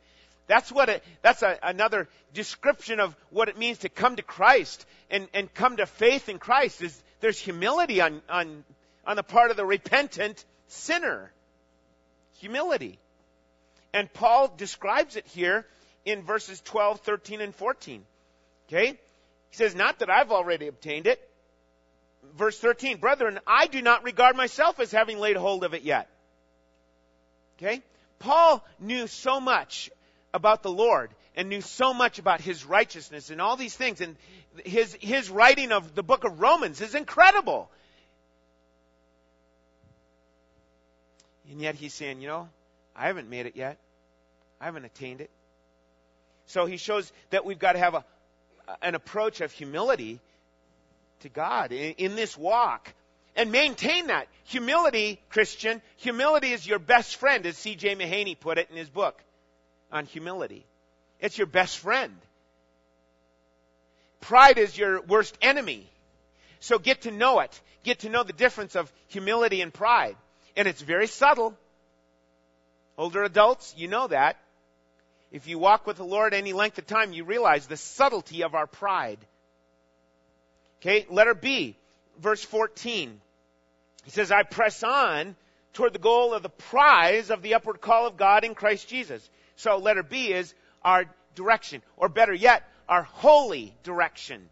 That's 0.47 0.71
what 0.71 0.87
it, 0.87 1.03
that's 1.21 1.43
a, 1.43 1.59
another 1.61 2.07
description 2.33 3.01
of 3.01 3.13
what 3.31 3.49
it 3.49 3.57
means 3.57 3.79
to 3.79 3.89
come 3.89 4.15
to 4.15 4.21
Christ 4.21 4.85
and, 5.11 5.27
and 5.33 5.53
come 5.53 5.75
to 5.75 5.85
faith 5.85 6.29
in 6.29 6.39
Christ 6.39 6.81
is 6.81 7.03
there's 7.19 7.37
humility 7.37 7.99
on, 7.99 8.21
on, 8.29 8.63
on 9.05 9.17
the 9.17 9.23
part 9.23 9.51
of 9.51 9.57
the 9.57 9.65
repentant 9.65 10.45
sinner. 10.67 11.31
Humility. 12.39 12.99
And 13.93 14.11
Paul 14.13 14.53
describes 14.55 15.15
it 15.15 15.25
here 15.27 15.65
in 16.05 16.23
verses 16.23 16.61
12, 16.61 17.01
13, 17.01 17.41
and 17.41 17.55
14. 17.55 18.05
Okay? 18.67 18.91
He 19.49 19.55
says, 19.55 19.75
not 19.75 19.99
that 19.99 20.09
I've 20.09 20.31
already 20.31 20.67
obtained 20.67 21.07
it. 21.07 21.21
Verse 22.35 22.59
13, 22.59 22.97
brethren, 22.97 23.39
I 23.47 23.67
do 23.67 23.81
not 23.81 24.03
regard 24.03 24.35
myself 24.35 24.79
as 24.79 24.91
having 24.91 25.19
laid 25.19 25.37
hold 25.37 25.63
of 25.63 25.73
it 25.73 25.83
yet. 25.83 26.09
Okay? 27.57 27.81
Paul 28.19 28.65
knew 28.79 29.07
so 29.07 29.39
much 29.39 29.89
about 30.33 30.63
the 30.63 30.71
Lord 30.71 31.11
and 31.35 31.49
knew 31.49 31.61
so 31.61 31.93
much 31.93 32.19
about 32.19 32.41
his 32.41 32.65
righteousness 32.65 33.29
and 33.29 33.41
all 33.41 33.55
these 33.55 33.75
things. 33.75 34.01
And 34.01 34.15
his, 34.65 34.97
his 34.99 35.29
writing 35.29 35.71
of 35.71 35.95
the 35.95 36.03
book 36.03 36.23
of 36.23 36.39
Romans 36.41 36.81
is 36.81 36.95
incredible. 36.95 37.69
And 41.49 41.61
yet 41.61 41.75
he's 41.75 41.93
saying, 41.93 42.21
you 42.21 42.27
know, 42.27 42.49
I 42.95 43.07
haven't 43.07 43.29
made 43.29 43.45
it 43.45 43.55
yet. 43.55 43.77
I 44.59 44.65
haven't 44.65 44.85
attained 44.85 45.21
it. 45.21 45.29
So 46.47 46.65
he 46.65 46.77
shows 46.77 47.11
that 47.29 47.45
we've 47.45 47.59
got 47.59 47.73
to 47.73 47.79
have 47.79 47.93
a, 47.93 48.05
an 48.81 48.95
approach 48.95 49.41
of 49.41 49.51
humility 49.51 50.19
to 51.21 51.29
God 51.29 51.71
in, 51.71 51.93
in 51.93 52.15
this 52.15 52.37
walk 52.37 52.93
and 53.35 53.51
maintain 53.51 54.07
that. 54.07 54.27
Humility, 54.45 55.21
Christian, 55.29 55.81
humility 55.97 56.51
is 56.51 56.65
your 56.65 56.79
best 56.79 57.17
friend, 57.17 57.45
as 57.45 57.57
C.J. 57.57 57.95
Mahaney 57.95 58.37
put 58.39 58.57
it 58.57 58.69
in 58.69 58.77
his 58.77 58.89
book 58.89 59.21
on 59.91 60.05
humility. 60.05 60.65
It's 61.19 61.37
your 61.37 61.47
best 61.47 61.77
friend. 61.77 62.15
Pride 64.21 64.57
is 64.57 64.77
your 64.77 65.01
worst 65.01 65.37
enemy. 65.41 65.89
So 66.59 66.79
get 66.79 67.01
to 67.01 67.11
know 67.11 67.39
it. 67.41 67.61
Get 67.83 67.99
to 67.99 68.09
know 68.09 68.23
the 68.23 68.33
difference 68.33 68.75
of 68.75 68.91
humility 69.07 69.61
and 69.61 69.73
pride. 69.73 70.15
And 70.57 70.67
it's 70.67 70.81
very 70.81 71.07
subtle. 71.07 71.55
Older 72.97 73.23
adults, 73.23 73.75
you 73.77 73.87
know 73.87 74.07
that. 74.07 74.37
If 75.31 75.47
you 75.47 75.59
walk 75.59 75.85
with 75.85 75.97
the 75.97 76.03
Lord 76.03 76.33
any 76.33 76.51
length 76.51 76.79
of 76.79 76.87
time, 76.87 77.13
you 77.13 77.23
realize 77.23 77.67
the 77.67 77.77
subtlety 77.77 78.43
of 78.43 78.55
our 78.55 78.65
pride. 78.65 79.19
Okay, 80.81 81.05
letter 81.09 81.35
B, 81.35 81.75
verse 82.19 82.43
14. 82.43 83.21
He 84.03 84.11
says, 84.11 84.31
I 84.31 84.43
press 84.43 84.83
on 84.83 85.35
toward 85.73 85.93
the 85.93 85.99
goal 85.99 86.33
of 86.33 86.41
the 86.41 86.49
prize 86.49 87.29
of 87.29 87.43
the 87.43 87.53
upward 87.53 87.79
call 87.79 88.07
of 88.07 88.17
God 88.17 88.43
in 88.43 88.55
Christ 88.55 88.87
Jesus. 88.87 89.29
So 89.57 89.77
letter 89.77 90.03
B 90.03 90.31
is 90.33 90.53
our 90.81 91.05
direction, 91.35 91.83
or 91.97 92.09
better 92.09 92.33
yet, 92.33 92.63
our 92.89 93.03
holy 93.03 93.75
direction. 93.83 94.49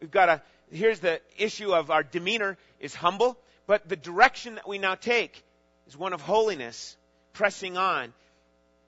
We've 0.00 0.10
got 0.10 0.28
a, 0.28 0.42
here's 0.70 1.00
the 1.00 1.20
issue 1.36 1.74
of 1.74 1.90
our 1.90 2.02
demeanor 2.02 2.56
is 2.80 2.94
humble, 2.94 3.36
but 3.66 3.88
the 3.88 3.96
direction 3.96 4.56
that 4.56 4.68
we 4.68 4.78
now 4.78 4.94
take 4.94 5.44
is 5.86 5.96
one 5.96 6.12
of 6.12 6.20
holiness, 6.20 6.96
pressing 7.32 7.76
on, 7.76 8.12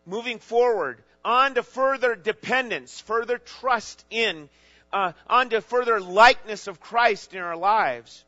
moving 0.06 0.38
forward, 0.38 1.02
on 1.24 1.54
to 1.54 1.62
further 1.62 2.14
dependence, 2.14 3.00
further 3.00 3.38
trust 3.38 4.04
in, 4.10 4.48
uh, 4.92 5.12
on 5.26 5.48
to 5.50 5.60
further 5.60 6.00
likeness 6.00 6.66
of 6.66 6.80
Christ 6.80 7.34
in 7.34 7.40
our 7.40 7.56
lives. 7.56 8.24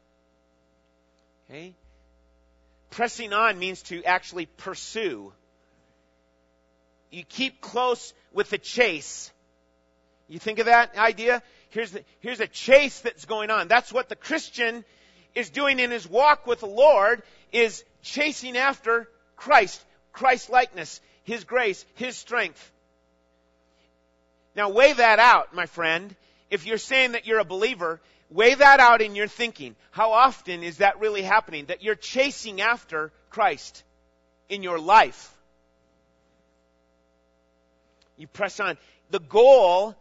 Okay? 1.49 1.75
Pressing 2.91 3.33
on 3.33 3.59
means 3.59 3.83
to 3.85 4.03
actually 4.05 4.47
pursue. 4.47 5.33
You 7.11 7.25
keep 7.25 7.61
close 7.61 8.15
with 8.33 8.51
the 8.51 8.59
chase. 8.59 9.31
You 10.29 10.39
think 10.39 10.59
of 10.59 10.67
that 10.67 10.97
idea? 10.97 11.43
Here's, 11.71 11.91
the, 11.93 12.05
here's 12.21 12.41
a 12.41 12.47
chase 12.47 13.01
that's 13.01 13.27
going 13.27 13.51
on. 13.51 13.69
That's 13.69 13.93
what 13.93 14.09
the 14.09 14.17
Christian 14.17 14.85
is 15.37 15.51
doing 15.51 15.79
in 15.79 15.93
his 15.93 16.09
walk 16.09 16.47
with 16.47 16.61
the 16.61 16.67
Lord, 16.67 17.23
is 17.53 17.85
chasing 18.03 18.57
after 18.57 19.09
Christ, 19.37 19.81
Christ 20.13 20.51
likeness, 20.51 21.01
His 21.23 21.45
grace, 21.45 21.85
His 21.95 22.17
strength. 22.17 22.73
Now 24.57 24.71
weigh 24.71 24.95
that 24.95 25.19
out, 25.19 25.55
my 25.55 25.67
friend. 25.67 26.15
If 26.51 26.67
you're 26.67 26.79
saying 26.79 27.13
that 27.13 27.27
you're 27.27 27.39
a 27.39 27.45
believer, 27.45 28.01
weigh 28.31 28.55
that 28.55 28.81
out 28.81 29.03
in 29.03 29.15
your 29.15 29.29
thinking. 29.29 29.77
How 29.91 30.13
often 30.13 30.63
is 30.63 30.79
that 30.79 31.01
really 31.01 31.23
happening? 31.23 31.67
That 31.67 31.83
you're 31.83 31.95
chasing 31.95 32.61
after 32.61 33.13
Christ 33.29 33.85
in 34.49 34.63
your 34.63 34.79
life. 34.79 35.33
You 38.17 38.27
press 38.27 38.59
on. 38.61 38.79
The 39.11 39.21
goal 39.21 39.95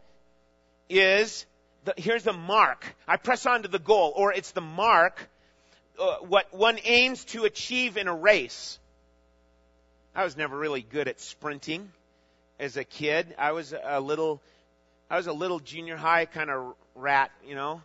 is, 0.89 1.45
the, 1.85 1.93
here's 1.97 2.23
the 2.23 2.33
mark. 2.33 2.85
I 3.07 3.17
press 3.17 3.45
on 3.45 3.61
to 3.63 3.67
the 3.67 3.79
goal, 3.79 4.13
or 4.15 4.33
it's 4.33 4.51
the 4.51 4.61
mark, 4.61 5.29
uh, 5.99 6.17
what 6.17 6.53
one 6.53 6.77
aims 6.83 7.23
to 7.25 7.45
achieve 7.45 7.97
in 7.97 8.07
a 8.07 8.15
race. 8.15 8.79
I 10.15 10.23
was 10.23 10.35
never 10.35 10.57
really 10.57 10.81
good 10.81 11.07
at 11.07 11.19
sprinting 11.19 11.91
as 12.59 12.77
a 12.77 12.83
kid. 12.83 13.35
I 13.37 13.51
was 13.51 13.73
a 13.73 13.99
little, 13.99 14.41
I 15.09 15.17
was 15.17 15.27
a 15.27 15.33
little 15.33 15.59
junior 15.59 15.97
high 15.97 16.25
kind 16.25 16.49
of 16.49 16.73
rat, 16.95 17.31
you 17.45 17.55
know. 17.55 17.81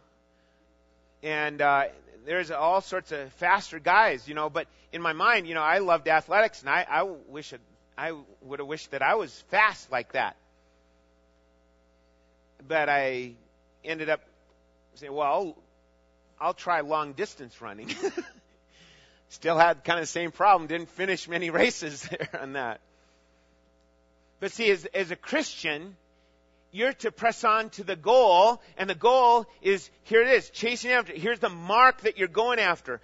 And 1.22 1.60
uh, 1.60 1.84
there's 2.24 2.50
all 2.50 2.80
sorts 2.80 3.12
of 3.12 3.32
faster 3.34 3.78
guys, 3.78 4.26
you 4.26 4.34
know. 4.34 4.48
But 4.48 4.66
in 4.92 5.02
my 5.02 5.12
mind, 5.12 5.46
you 5.46 5.54
know, 5.54 5.62
I 5.62 5.78
loved 5.78 6.08
athletics, 6.08 6.60
and 6.60 6.70
I, 6.70 6.86
I 6.88 7.02
wish 7.02 7.52
I 7.98 8.12
would 8.42 8.60
have 8.60 8.68
wished 8.68 8.92
that 8.92 9.02
I 9.02 9.16
was 9.16 9.38
fast 9.50 9.92
like 9.92 10.12
that. 10.12 10.36
But 12.66 12.88
I 12.88 13.32
ended 13.84 14.08
up 14.08 14.20
saying, 14.94 15.12
well, 15.12 15.56
I'll 16.40 16.54
try 16.54 16.80
long 16.80 17.12
distance 17.12 17.60
running. 17.60 17.94
Still 19.28 19.58
had 19.58 19.84
kind 19.84 19.98
of 19.98 20.02
the 20.02 20.08
same 20.08 20.32
problem. 20.32 20.68
Didn't 20.68 20.88
finish 20.90 21.28
many 21.28 21.50
races 21.62 22.02
there 22.02 22.28
on 22.40 22.54
that. 22.54 22.80
But 24.40 24.52
see, 24.52 24.70
as, 24.70 24.86
as 24.86 25.10
a 25.10 25.16
Christian, 25.16 25.96
you're 26.72 26.94
to 26.94 27.12
press 27.12 27.44
on 27.44 27.70
to 27.70 27.84
the 27.84 27.96
goal, 27.96 28.60
and 28.78 28.88
the 28.88 28.94
goal 28.94 29.46
is, 29.60 29.90
here 30.04 30.22
it 30.22 30.28
is, 30.28 30.50
chasing 30.50 30.90
after. 30.90 31.12
Here's 31.12 31.38
the 31.38 31.48
mark 31.48 32.02
that 32.02 32.16
you're 32.16 32.28
going 32.28 32.58
after. 32.58 33.00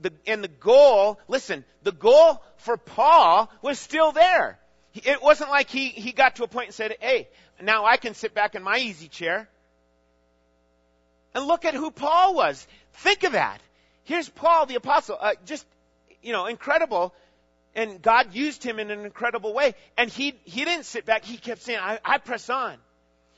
The, 0.00 0.12
and 0.26 0.42
the 0.44 0.48
goal, 0.48 1.18
listen, 1.28 1.64
the 1.82 1.92
goal 1.92 2.42
for 2.58 2.76
Paul 2.76 3.50
was 3.62 3.78
still 3.78 4.12
there. 4.12 4.58
It 4.94 5.22
wasn't 5.22 5.50
like 5.50 5.70
he, 5.70 5.88
he 5.88 6.12
got 6.12 6.36
to 6.36 6.44
a 6.44 6.48
point 6.48 6.66
and 6.66 6.74
said, 6.74 6.96
hey, 7.00 7.28
now 7.62 7.84
I 7.84 7.96
can 7.96 8.14
sit 8.14 8.34
back 8.34 8.54
in 8.54 8.62
my 8.62 8.78
easy 8.78 9.08
chair. 9.08 9.48
And 11.34 11.46
look 11.46 11.64
at 11.64 11.74
who 11.74 11.90
Paul 11.90 12.34
was. 12.34 12.66
Think 12.94 13.24
of 13.24 13.32
that. 13.32 13.60
Here's 14.04 14.28
Paul 14.28 14.66
the 14.66 14.76
apostle, 14.76 15.16
uh, 15.20 15.34
just, 15.46 15.66
you 16.22 16.32
know, 16.32 16.46
incredible. 16.46 17.12
And 17.74 18.00
God 18.00 18.34
used 18.34 18.62
him 18.62 18.78
in 18.78 18.90
an 18.90 19.04
incredible 19.04 19.52
way. 19.52 19.74
And 19.96 20.08
he, 20.08 20.34
he 20.44 20.64
didn't 20.64 20.84
sit 20.84 21.04
back. 21.06 21.24
He 21.24 21.36
kept 21.36 21.62
saying, 21.62 21.80
I, 21.80 21.98
I 22.04 22.18
press 22.18 22.48
on. 22.48 22.76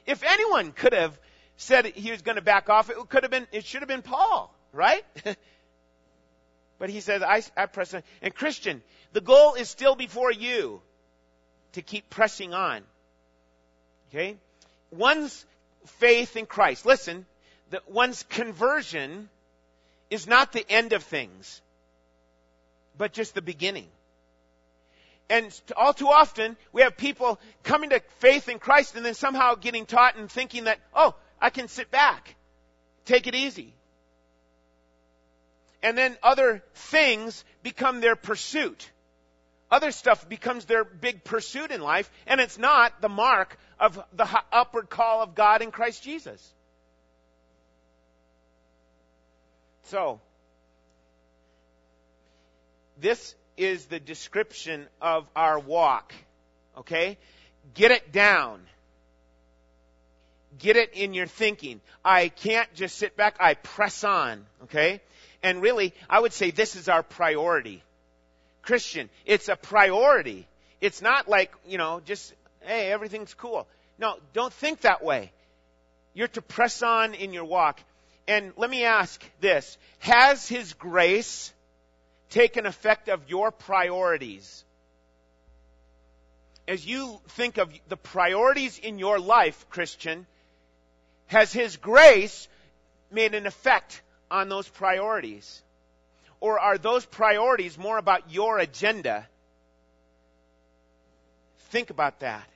If 0.06 0.22
anyone 0.22 0.72
could 0.72 0.92
have 0.92 1.18
said 1.56 1.86
he 1.86 2.10
was 2.10 2.22
going 2.22 2.36
to 2.36 2.42
back 2.42 2.68
off, 2.68 2.90
it 2.90 2.96
could 3.08 3.22
have 3.22 3.30
been, 3.30 3.46
it 3.50 3.64
should 3.64 3.80
have 3.80 3.88
been 3.88 4.02
Paul, 4.02 4.54
right? 4.72 5.04
but 6.78 6.90
he 6.90 7.00
says, 7.00 7.22
I, 7.22 7.42
I 7.56 7.66
press 7.66 7.94
on. 7.94 8.02
And 8.20 8.34
Christian, 8.34 8.82
the 9.12 9.22
goal 9.22 9.54
is 9.54 9.70
still 9.70 9.94
before 9.94 10.30
you 10.30 10.82
to 11.72 11.82
keep 11.82 12.10
pressing 12.10 12.52
on. 12.52 12.82
Okay? 14.10 14.36
One's 14.90 15.44
faith 15.86 16.36
in 16.36 16.46
Christ. 16.46 16.84
Listen, 16.84 17.24
that 17.70 17.90
one's 17.90 18.22
conversion 18.24 19.28
is 20.10 20.26
not 20.26 20.52
the 20.52 20.64
end 20.68 20.92
of 20.92 21.02
things, 21.02 21.60
but 22.96 23.12
just 23.12 23.34
the 23.34 23.42
beginning. 23.42 23.88
And 25.28 25.52
all 25.76 25.92
too 25.92 26.08
often, 26.08 26.56
we 26.72 26.82
have 26.82 26.96
people 26.96 27.40
coming 27.64 27.90
to 27.90 28.00
faith 28.18 28.48
in 28.48 28.58
Christ 28.58 28.94
and 28.94 29.04
then 29.04 29.14
somehow 29.14 29.56
getting 29.56 29.84
taught 29.84 30.16
and 30.16 30.30
thinking 30.30 30.64
that, 30.64 30.78
oh, 30.94 31.14
I 31.40 31.50
can 31.50 31.68
sit 31.68 31.90
back. 31.90 32.36
Take 33.04 33.26
it 33.26 33.34
easy. 33.34 33.74
And 35.82 35.98
then 35.98 36.16
other 36.22 36.62
things 36.74 37.44
become 37.62 38.00
their 38.00 38.16
pursuit. 38.16 38.90
Other 39.70 39.90
stuff 39.90 40.28
becomes 40.28 40.64
their 40.64 40.84
big 40.84 41.24
pursuit 41.24 41.72
in 41.72 41.80
life, 41.80 42.08
and 42.26 42.40
it's 42.40 42.56
not 42.56 43.00
the 43.00 43.08
mark 43.08 43.58
of 43.80 44.00
the 44.12 44.28
upward 44.52 44.88
call 44.88 45.22
of 45.22 45.34
God 45.34 45.60
in 45.60 45.72
Christ 45.72 46.04
Jesus. 46.04 46.54
So, 49.86 50.20
this 53.00 53.34
is 53.56 53.86
the 53.86 54.00
description 54.00 54.86
of 55.00 55.28
our 55.36 55.58
walk. 55.58 56.12
Okay? 56.76 57.18
Get 57.74 57.90
it 57.90 58.12
down. 58.12 58.60
Get 60.58 60.76
it 60.76 60.94
in 60.94 61.14
your 61.14 61.26
thinking. 61.26 61.80
I 62.04 62.28
can't 62.28 62.72
just 62.74 62.96
sit 62.96 63.16
back. 63.16 63.36
I 63.38 63.54
press 63.54 64.02
on. 64.02 64.44
Okay? 64.64 65.00
And 65.42 65.62
really, 65.62 65.94
I 66.10 66.20
would 66.20 66.32
say 66.32 66.50
this 66.50 66.74
is 66.74 66.88
our 66.88 67.02
priority. 67.02 67.82
Christian, 68.62 69.08
it's 69.24 69.48
a 69.48 69.56
priority. 69.56 70.48
It's 70.80 71.00
not 71.00 71.28
like, 71.28 71.52
you 71.66 71.78
know, 71.78 72.00
just, 72.04 72.34
hey, 72.62 72.90
everything's 72.90 73.34
cool. 73.34 73.68
No, 73.98 74.16
don't 74.32 74.52
think 74.52 74.80
that 74.80 75.04
way. 75.04 75.30
You're 76.14 76.28
to 76.28 76.42
press 76.42 76.82
on 76.82 77.14
in 77.14 77.32
your 77.32 77.44
walk. 77.44 77.80
And 78.28 78.52
let 78.56 78.68
me 78.70 78.84
ask 78.84 79.22
this. 79.40 79.78
Has 80.00 80.48
His 80.48 80.72
grace 80.74 81.52
taken 82.30 82.66
effect 82.66 83.08
of 83.08 83.28
your 83.28 83.50
priorities? 83.50 84.64
As 86.66 86.84
you 86.84 87.20
think 87.28 87.58
of 87.58 87.72
the 87.88 87.96
priorities 87.96 88.78
in 88.78 88.98
your 88.98 89.20
life, 89.20 89.66
Christian, 89.70 90.26
has 91.28 91.52
His 91.52 91.76
grace 91.76 92.48
made 93.10 93.34
an 93.34 93.46
effect 93.46 94.02
on 94.30 94.48
those 94.48 94.68
priorities? 94.68 95.62
Or 96.40 96.58
are 96.58 96.78
those 96.78 97.06
priorities 97.06 97.78
more 97.78 97.98
about 97.98 98.32
your 98.32 98.58
agenda? 98.58 99.26
Think 101.70 101.90
about 101.90 102.20
that. 102.20 102.46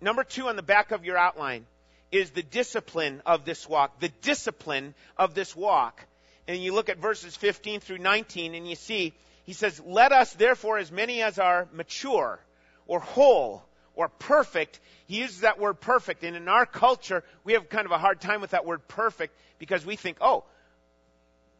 Number 0.00 0.24
two 0.24 0.48
on 0.48 0.56
the 0.56 0.62
back 0.62 0.90
of 0.90 1.04
your 1.04 1.16
outline 1.16 1.66
is 2.12 2.30
the 2.30 2.42
discipline 2.42 3.22
of 3.26 3.44
this 3.44 3.68
walk. 3.68 4.00
The 4.00 4.08
discipline 4.22 4.94
of 5.16 5.34
this 5.34 5.54
walk. 5.54 6.04
And 6.48 6.62
you 6.62 6.72
look 6.72 6.88
at 6.88 6.98
verses 6.98 7.34
15 7.36 7.80
through 7.80 7.98
19 7.98 8.54
and 8.54 8.68
you 8.68 8.76
see, 8.76 9.14
he 9.44 9.52
says, 9.52 9.80
Let 9.84 10.12
us 10.12 10.32
therefore, 10.34 10.78
as 10.78 10.92
many 10.92 11.22
as 11.22 11.38
are 11.38 11.68
mature, 11.72 12.40
or 12.86 13.00
whole, 13.00 13.64
or 13.94 14.08
perfect, 14.08 14.78
he 15.06 15.18
uses 15.18 15.40
that 15.40 15.58
word 15.58 15.80
perfect. 15.80 16.22
And 16.22 16.36
in 16.36 16.48
our 16.48 16.66
culture, 16.66 17.24
we 17.44 17.54
have 17.54 17.68
kind 17.68 17.86
of 17.86 17.92
a 17.92 17.98
hard 17.98 18.20
time 18.20 18.40
with 18.40 18.50
that 18.50 18.66
word 18.66 18.86
perfect 18.88 19.34
because 19.58 19.84
we 19.86 19.96
think, 19.96 20.18
oh, 20.20 20.44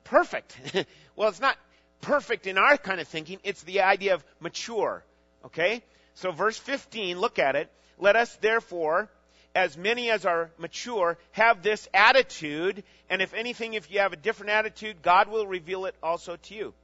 perfect. 0.04 0.56
well, 1.16 1.28
it's 1.28 1.40
not 1.40 1.56
perfect 2.00 2.46
in 2.46 2.58
our 2.58 2.76
kind 2.76 3.00
of 3.00 3.08
thinking. 3.08 3.38
It's 3.42 3.62
the 3.62 3.82
idea 3.82 4.14
of 4.14 4.24
mature. 4.40 5.04
Okay? 5.44 5.82
So 6.14 6.30
verse 6.32 6.58
15, 6.58 7.18
look 7.18 7.38
at 7.38 7.56
it. 7.56 7.70
Let 7.98 8.16
us 8.16 8.34
therefore, 8.36 9.08
as 9.56 9.76
many 9.76 10.10
as 10.10 10.26
are 10.26 10.50
mature, 10.58 11.16
have 11.32 11.62
this 11.62 11.88
attitude. 11.94 12.84
And 13.08 13.22
if 13.22 13.32
anything, 13.32 13.72
if 13.74 13.90
you 13.90 14.00
have 14.00 14.12
a 14.12 14.16
different 14.16 14.50
attitude, 14.50 15.02
God 15.02 15.28
will 15.28 15.46
reveal 15.46 15.86
it 15.86 15.94
also 16.02 16.36
to 16.36 16.54
you. 16.54 16.74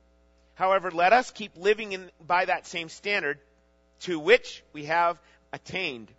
However, 0.55 0.91
let 0.91 1.13
us 1.13 1.31
keep 1.31 1.53
living 1.57 1.93
in, 1.93 2.11
by 2.27 2.47
that 2.47 2.67
same 2.67 2.89
standard 2.89 3.39
to 4.01 4.19
which 4.19 4.65
we 4.73 4.87
have 4.87 5.19
attained. 5.53 6.11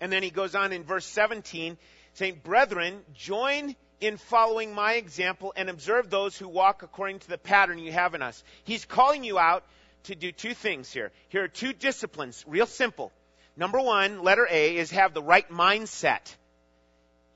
And 0.00 0.12
then 0.12 0.22
he 0.22 0.30
goes 0.30 0.54
on 0.54 0.72
in 0.72 0.84
verse 0.84 1.06
17 1.06 1.78
saying, 2.14 2.40
Brethren, 2.44 3.00
join 3.14 3.74
in 4.00 4.18
following 4.18 4.74
my 4.74 4.94
example 4.94 5.54
and 5.56 5.70
observe 5.70 6.10
those 6.10 6.36
who 6.36 6.48
walk 6.48 6.82
according 6.82 7.20
to 7.20 7.28
the 7.28 7.38
pattern 7.38 7.78
you 7.78 7.92
have 7.92 8.14
in 8.14 8.20
us. 8.20 8.44
He's 8.64 8.84
calling 8.84 9.24
you 9.24 9.38
out 9.38 9.64
to 10.04 10.14
do 10.14 10.32
two 10.32 10.52
things 10.52 10.92
here. 10.92 11.12
Here 11.30 11.44
are 11.44 11.48
two 11.48 11.72
disciplines, 11.72 12.44
real 12.46 12.66
simple. 12.66 13.10
Number 13.56 13.80
one, 13.80 14.22
letter 14.22 14.46
A, 14.50 14.76
is 14.76 14.90
have 14.90 15.14
the 15.14 15.22
right 15.22 15.48
mindset. 15.50 16.34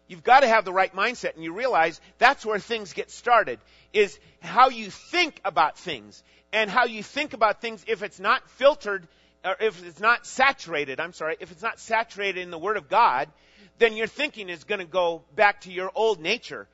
You've 0.06 0.24
got 0.24 0.40
to 0.40 0.48
have 0.48 0.64
the 0.64 0.72
right 0.72 0.94
mindset 0.94 1.34
and 1.34 1.44
you 1.44 1.52
realize 1.52 2.00
that's 2.18 2.44
where 2.44 2.58
things 2.58 2.92
get 2.92 3.10
started 3.10 3.60
is 3.92 4.18
how 4.40 4.68
you 4.68 4.90
think 4.90 5.40
about 5.44 5.78
things 5.78 6.22
and 6.52 6.68
how 6.68 6.86
you 6.86 7.02
think 7.02 7.32
about 7.32 7.60
things 7.60 7.84
if 7.86 8.02
it's 8.02 8.18
not 8.18 8.48
filtered 8.50 9.06
or 9.44 9.56
if 9.60 9.84
it's 9.84 10.00
not 10.00 10.26
saturated, 10.26 11.00
I'm 11.00 11.12
sorry, 11.12 11.36
if 11.40 11.50
it's 11.50 11.62
not 11.62 11.78
saturated 11.78 12.40
in 12.40 12.50
the 12.50 12.58
Word 12.58 12.76
of 12.76 12.88
God, 12.88 13.28
then 13.78 13.96
your 13.96 14.06
thinking 14.06 14.48
is 14.48 14.64
going 14.64 14.80
to 14.80 14.84
go 14.84 15.22
back 15.34 15.62
to 15.62 15.72
your 15.72 15.90
old 15.94 16.20
nature, 16.20 16.66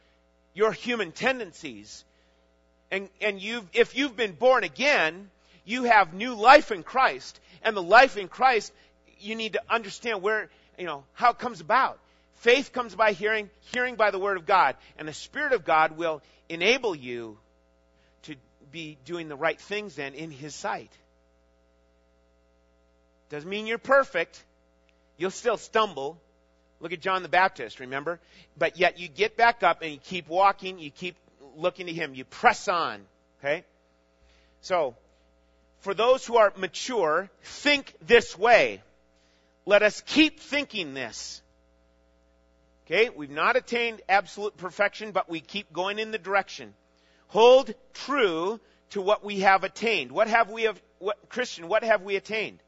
your 0.55 0.73
human 0.73 1.13
tendencies. 1.13 2.05
And, 2.91 3.09
and 3.21 3.41
you've, 3.41 3.69
if 3.73 3.97
you've 3.97 4.17
been 4.17 4.33
born 4.33 4.65
again, 4.65 5.31
you 5.65 5.85
have 5.85 6.15
new 6.15 6.35
life 6.35 6.73
in 6.73 6.83
Christ. 6.83 7.39
And 7.63 7.77
the 7.77 7.83
life 7.83 8.17
in 8.17 8.29
Christ, 8.29 8.73
you 9.21 9.35
need 9.35 9.55
to 9.55 9.63
understand 9.69 10.23
where, 10.23 10.49
you 10.79 10.87
know, 10.87 11.05
how 11.15 11.31
it 11.31 11.39
comes 11.39 11.61
about. 11.61 11.99
Faith 12.37 12.73
comes 12.73 12.95
by 12.95 13.13
hearing, 13.13 13.51
hearing 13.73 13.97
by 13.97 14.11
the 14.11 14.19
Word 14.19 14.37
of 14.37 14.47
God. 14.47 14.77
And 14.99 15.09
the 15.09 15.15
Spirit 15.15 15.53
of 15.53 15.65
God 15.65 15.97
will 15.97 16.23
enable 16.49 16.95
you 16.95 17.39
to 18.23 18.37
be 18.71 18.99
doing 19.05 19.29
the 19.29 19.37
right 19.37 19.61
things 19.61 19.95
then 19.95 20.15
in 20.15 20.31
His 20.31 20.55
sight. 20.55 20.91
Doesn't 23.31 23.49
mean 23.49 23.67
you're 23.67 23.79
perfect. 23.79 24.43
You'll 25.17 25.31
still 25.31 25.57
stumble. 25.57 26.19
Look 26.81 26.93
at 26.93 27.01
John 27.01 27.23
the 27.23 27.29
Baptist, 27.29 27.81
remember? 27.81 28.21
But 28.59 28.79
yet 28.79 28.99
you 28.99 29.09
get 29.09 29.37
back 29.37 29.63
up 29.63 29.83
and 29.83 29.93
you 29.93 29.99
keep 29.99 30.29
walking, 30.29 30.79
you 30.79 30.91
keep 30.91 31.17
looking 31.57 31.87
to 31.87 31.93
Him, 31.93 32.15
you 32.15 32.25
press 32.25 32.69
on. 32.69 33.01
Okay? 33.41 33.65
So, 34.61 34.95
for 35.81 35.95
those 35.95 36.27
who 36.27 36.37
are 36.37 36.53
mature, 36.57 37.31
think 37.43 37.95
this 38.07 38.39
way. 38.39 38.83
Let 39.67 39.83
us 39.83 40.01
keep 40.07 40.41
thinking 40.41 40.95
this. 40.95 41.43
Okay, 42.87 43.11
we've 43.11 43.31
not 43.31 43.57
attained 43.57 44.01
absolute 44.09 44.57
perfection, 44.57 45.11
but 45.11 45.29
we 45.29 45.41
keep 45.41 45.73
going 45.73 45.99
in 45.99 46.13
the 46.13 46.19
direction. 46.19 46.73
Hold 47.29 47.75
true 47.93 48.61
to 48.91 49.03
what 49.03 49.25
we 49.25 49.41
have 49.41 49.65
attained. 49.65 50.13
What 50.13 50.29
have 50.29 50.51
we 50.51 50.63
have, 50.63 50.81
what, 51.01 51.29
Christian, 51.29 51.67
what 51.67 51.83
have 51.83 52.03
we 52.03 52.15
attained? 52.15 52.61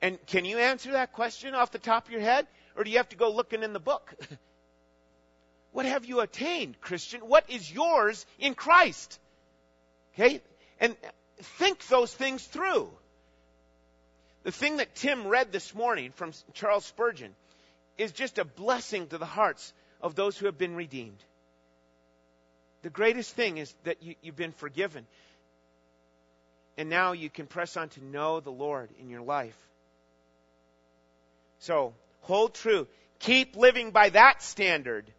And 0.00 0.18
can 0.26 0.46
you 0.46 0.56
answer 0.56 0.92
that 0.92 1.12
question 1.12 1.54
off 1.54 1.72
the 1.72 1.78
top 1.78 2.06
of 2.06 2.12
your 2.12 2.22
head? 2.22 2.46
Or 2.74 2.84
do 2.84 2.90
you 2.90 2.96
have 2.96 3.10
to 3.10 3.16
go 3.16 3.30
looking 3.30 3.62
in 3.62 3.74
the 3.74 3.80
book? 3.80 4.14
what 5.72 5.84
have 5.84 6.06
you 6.06 6.20
attained, 6.20 6.80
Christian? 6.80 7.20
What 7.20 7.50
is 7.50 7.70
yours 7.70 8.24
in 8.38 8.54
Christ? 8.54 9.18
Okay? 10.14 10.40
And 10.80 10.96
think 11.36 11.86
those 11.88 12.14
things 12.14 12.42
through. 12.42 12.90
The 14.42 14.52
thing 14.52 14.78
that 14.78 14.94
Tim 14.94 15.26
read 15.26 15.52
this 15.52 15.74
morning 15.74 16.12
from 16.12 16.32
Charles 16.54 16.86
Spurgeon 16.86 17.34
is 17.98 18.12
just 18.12 18.38
a 18.38 18.44
blessing 18.44 19.06
to 19.08 19.18
the 19.18 19.26
hearts 19.26 19.72
of 20.00 20.14
those 20.14 20.38
who 20.38 20.46
have 20.46 20.56
been 20.56 20.74
redeemed. 20.74 21.22
The 22.82 22.90
greatest 22.90 23.34
thing 23.34 23.58
is 23.58 23.74
that 23.84 24.02
you, 24.02 24.14
have 24.24 24.36
been 24.36 24.52
forgiven. 24.52 25.06
And 26.78 26.88
now 26.88 27.12
you 27.12 27.28
can 27.28 27.46
press 27.46 27.76
on 27.76 27.90
to 27.90 28.04
know 28.04 28.40
the 28.40 28.50
Lord 28.50 28.88
in 28.98 29.10
your 29.10 29.20
life. 29.20 29.56
So, 31.58 31.92
hold 32.22 32.54
true. 32.54 32.86
Keep 33.18 33.56
living 33.56 33.90
by 33.90 34.08
that 34.08 34.42
standard. 34.42 35.12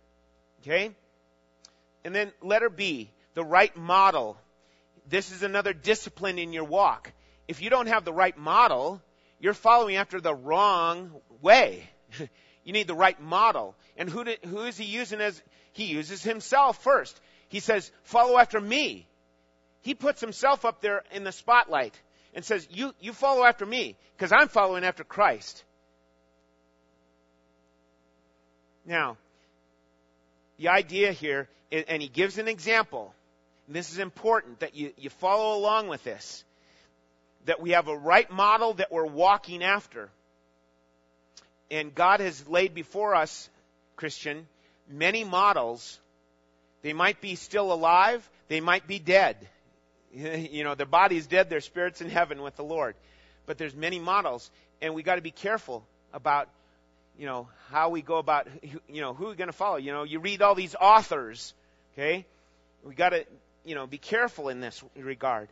Okay? 0.62 0.90
And 2.04 2.16
then 2.16 2.32
letter 2.42 2.70
B, 2.70 3.12
the 3.36 3.44
right 3.44 3.76
model. 3.78 4.38
This 5.08 5.32
is 5.32 5.44
another 5.44 5.74
discipline 5.74 6.40
in 6.40 6.52
your 6.52 6.64
walk. 6.64 7.12
If 7.48 7.62
you 7.62 7.70
don't 7.70 7.88
have 7.88 8.06
the 8.06 8.14
right 8.14 8.36
model, 8.36 9.00
you're 9.42 9.54
following 9.54 9.98
after 9.98 10.22
the 10.22 10.34
wrong 10.34 11.12
way. 11.42 11.90
You 12.64 12.74
need 12.74 12.86
the 12.86 12.94
right 12.94 13.20
model. 13.20 13.76
And 13.98 14.08
who, 14.08 14.24
did, 14.24 14.38
who 14.46 14.66
is 14.66 14.78
he 14.78 14.86
using 14.86 15.20
as? 15.20 15.42
He 15.74 15.86
uses 15.86 16.22
himself 16.22 16.84
first. 16.84 17.20
He 17.50 17.60
says, 17.60 17.92
follow 18.04 18.38
after 18.38 18.62
me. 18.62 19.08
He 19.82 19.96
puts 19.96 20.22
himself 20.22 20.64
up 20.64 20.80
there 20.80 21.04
in 21.12 21.24
the 21.24 21.32
spotlight 21.32 22.00
and 22.36 22.46
says, 22.46 22.68
you, 22.70 22.94
you 23.00 23.14
follow 23.14 23.44
after 23.44 23.66
me 23.66 23.96
because 24.16 24.32
I'm 24.32 24.48
following 24.48 24.84
after 24.84 25.04
Christ. 25.04 25.64
Now, 28.86 29.18
the 30.58 30.68
idea 30.68 31.12
here, 31.12 31.50
and 31.72 32.00
he 32.02 32.10
gives 32.10 32.38
an 32.38 32.48
example. 32.48 33.14
And 33.66 33.76
this 33.76 33.92
is 33.92 33.98
important 33.98 34.60
that 34.60 34.76
you, 34.76 34.94
you 34.98 35.10
follow 35.10 35.58
along 35.58 35.88
with 35.88 36.04
this. 36.04 36.44
That 37.46 37.62
we 37.62 37.72
have 37.72 37.88
a 37.88 37.98
right 37.98 38.30
model 38.30 38.74
that 38.76 38.92
we're 38.92 39.06
walking 39.06 39.64
after 39.64 40.10
and 41.72 41.96
God 41.96 42.20
has 42.20 42.48
laid 42.48 42.76
before 42.76 43.16
us, 43.16 43.50
Christian, 43.96 44.46
many 44.90 45.24
models. 45.24 46.00
They 46.84 46.94
might 46.94 47.22
be 47.22 47.36
still 47.36 47.72
alive, 47.72 48.30
they 48.50 48.60
might 48.60 48.86
be 48.86 49.00
dead. 49.00 49.38
You 50.14 50.66
know, 50.66 50.76
their 50.76 50.86
body's 50.86 51.26
dead, 51.26 51.50
their 51.50 51.62
spirit's 51.62 52.02
in 52.02 52.10
heaven 52.10 52.42
with 52.42 52.58
the 52.58 52.66
Lord. 52.66 52.96
But 53.46 53.58
there's 53.58 53.74
many 53.74 53.98
models, 53.98 54.52
and 54.82 54.94
we 54.94 55.04
got 55.04 55.16
to 55.16 55.22
be 55.22 55.32
careful 55.32 55.86
about, 56.14 56.50
you 57.18 57.26
know, 57.26 57.48
how 57.70 57.88
we 57.92 58.02
go 58.02 58.18
about, 58.18 58.50
you 58.90 59.00
know, 59.00 59.14
who 59.14 59.28
we're 59.28 59.36
going 59.36 59.48
to 59.48 59.54
follow. 59.54 59.78
You 59.78 59.94
know, 59.94 60.04
you 60.04 60.20
read 60.20 60.42
all 60.42 60.54
these 60.54 60.76
authors, 60.76 61.54
okay? 61.94 62.26
We 62.84 62.94
got 62.94 63.12
to, 63.12 63.26
you 63.64 63.74
know, 63.74 63.88
be 63.88 63.98
careful 63.98 64.50
in 64.50 64.60
this 64.60 64.84
regard. 64.98 65.48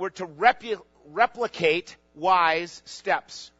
We're 0.00 0.10
to 0.10 0.26
repu- 0.26 0.82
replicate 1.12 1.96
wise 2.14 2.82
steps 2.84 3.52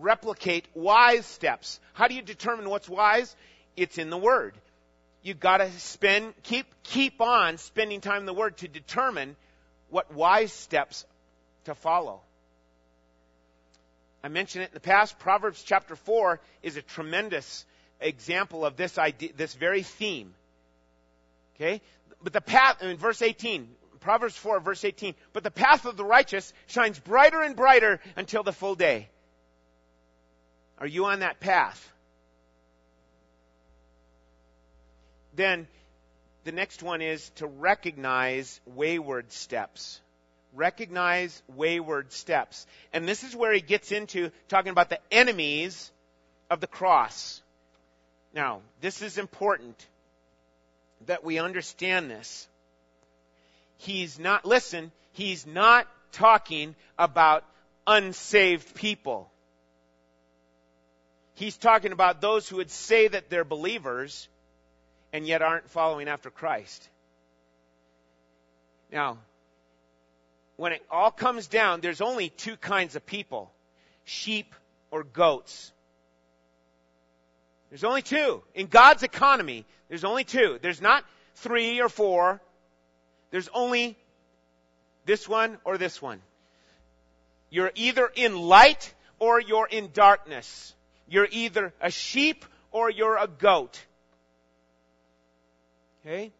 replicate 0.00 0.66
wise 0.74 1.26
steps. 1.26 1.80
How 1.92 2.08
do 2.08 2.14
you 2.14 2.22
determine 2.22 2.68
what's 2.68 2.88
wise? 2.88 3.34
It's 3.76 3.98
in 3.98 4.10
the 4.10 4.18
Word. 4.18 4.54
You've 5.22 5.40
got 5.40 5.58
to 5.58 5.70
spend, 5.72 6.34
keep, 6.42 6.66
keep 6.82 7.20
on 7.20 7.58
spending 7.58 8.00
time 8.00 8.20
in 8.20 8.26
the 8.26 8.34
Word 8.34 8.56
to 8.58 8.68
determine 8.68 9.36
what 9.90 10.12
wise 10.12 10.52
steps 10.52 11.04
to 11.64 11.74
follow. 11.74 12.20
I 14.22 14.28
mentioned 14.28 14.64
it 14.64 14.70
in 14.70 14.74
the 14.74 14.80
past. 14.80 15.18
Proverbs 15.18 15.62
chapter 15.62 15.96
4 15.96 16.40
is 16.62 16.76
a 16.76 16.82
tremendous 16.82 17.64
example 18.00 18.64
of 18.64 18.76
this 18.76 18.98
idea, 18.98 19.30
this 19.36 19.54
very 19.54 19.82
theme. 19.82 20.34
Okay? 21.56 21.80
But 22.22 22.32
the 22.32 22.40
path, 22.40 22.82
in 22.82 22.96
verse 22.96 23.22
18, 23.22 23.68
Proverbs 24.04 24.36
4, 24.36 24.60
verse 24.60 24.84
18, 24.84 25.14
but 25.32 25.42
the 25.42 25.50
path 25.50 25.86
of 25.86 25.96
the 25.96 26.04
righteous 26.04 26.52
shines 26.66 26.98
brighter 26.98 27.40
and 27.40 27.56
brighter 27.56 28.00
until 28.16 28.42
the 28.42 28.52
full 28.52 28.74
day. 28.74 29.08
Are 30.76 30.86
you 30.86 31.06
on 31.06 31.20
that 31.20 31.40
path? 31.40 31.90
Then 35.34 35.66
the 36.44 36.52
next 36.52 36.82
one 36.82 37.00
is 37.00 37.30
to 37.36 37.46
recognize 37.46 38.60
wayward 38.66 39.32
steps. 39.32 40.02
Recognize 40.52 41.42
wayward 41.48 42.12
steps. 42.12 42.66
And 42.92 43.08
this 43.08 43.24
is 43.24 43.34
where 43.34 43.54
he 43.54 43.62
gets 43.62 43.90
into 43.90 44.30
talking 44.48 44.70
about 44.70 44.90
the 44.90 45.00
enemies 45.10 45.90
of 46.50 46.60
the 46.60 46.66
cross. 46.66 47.40
Now, 48.34 48.60
this 48.82 49.00
is 49.00 49.16
important 49.16 49.86
that 51.06 51.24
we 51.24 51.38
understand 51.38 52.10
this. 52.10 52.46
He's 53.78 54.18
not, 54.18 54.44
listen, 54.44 54.92
he's 55.12 55.46
not 55.46 55.86
talking 56.12 56.74
about 56.98 57.44
unsaved 57.86 58.74
people. 58.74 59.30
He's 61.34 61.56
talking 61.56 61.92
about 61.92 62.20
those 62.20 62.48
who 62.48 62.56
would 62.56 62.70
say 62.70 63.08
that 63.08 63.28
they're 63.28 63.44
believers 63.44 64.28
and 65.12 65.26
yet 65.26 65.42
aren't 65.42 65.68
following 65.70 66.08
after 66.08 66.30
Christ. 66.30 66.88
Now, 68.92 69.18
when 70.56 70.72
it 70.72 70.82
all 70.90 71.10
comes 71.10 71.48
down, 71.48 71.80
there's 71.80 72.00
only 72.00 72.28
two 72.28 72.56
kinds 72.56 72.96
of 72.96 73.04
people 73.04 73.50
sheep 74.04 74.54
or 74.90 75.02
goats. 75.02 75.72
There's 77.70 77.84
only 77.84 78.02
two. 78.02 78.42
In 78.54 78.66
God's 78.66 79.02
economy, 79.02 79.64
there's 79.88 80.04
only 80.04 80.22
two. 80.22 80.58
There's 80.62 80.80
not 80.80 81.04
three 81.36 81.80
or 81.80 81.88
four. 81.88 82.40
There's 83.34 83.48
only 83.52 83.98
this 85.06 85.28
one 85.28 85.58
or 85.64 85.76
this 85.76 86.00
one. 86.00 86.22
You're 87.50 87.72
either 87.74 88.08
in 88.14 88.38
light 88.38 88.94
or 89.18 89.40
you're 89.40 89.66
in 89.66 89.90
darkness. 89.92 90.72
You're 91.08 91.26
either 91.28 91.74
a 91.80 91.90
sheep 91.90 92.44
or 92.70 92.88
you're 92.88 93.16
a 93.16 93.26
goat. 93.26 93.84
Okay? 96.06 96.30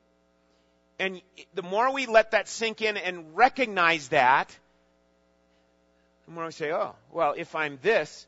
And 1.01 1.21
the 1.55 1.65
more 1.65 1.93
we 1.93 2.07
let 2.07 2.31
that 2.31 2.47
sink 2.47 2.81
in 2.81 2.97
and 2.97 3.37
recognize 3.37 4.11
that, 4.11 4.57
the 6.27 6.33
more 6.33 6.45
we 6.45 6.53
say, 6.53 6.71
oh, 6.71 6.95
well, 7.11 7.35
if 7.37 7.57
I'm 7.57 7.81
this, 7.83 8.25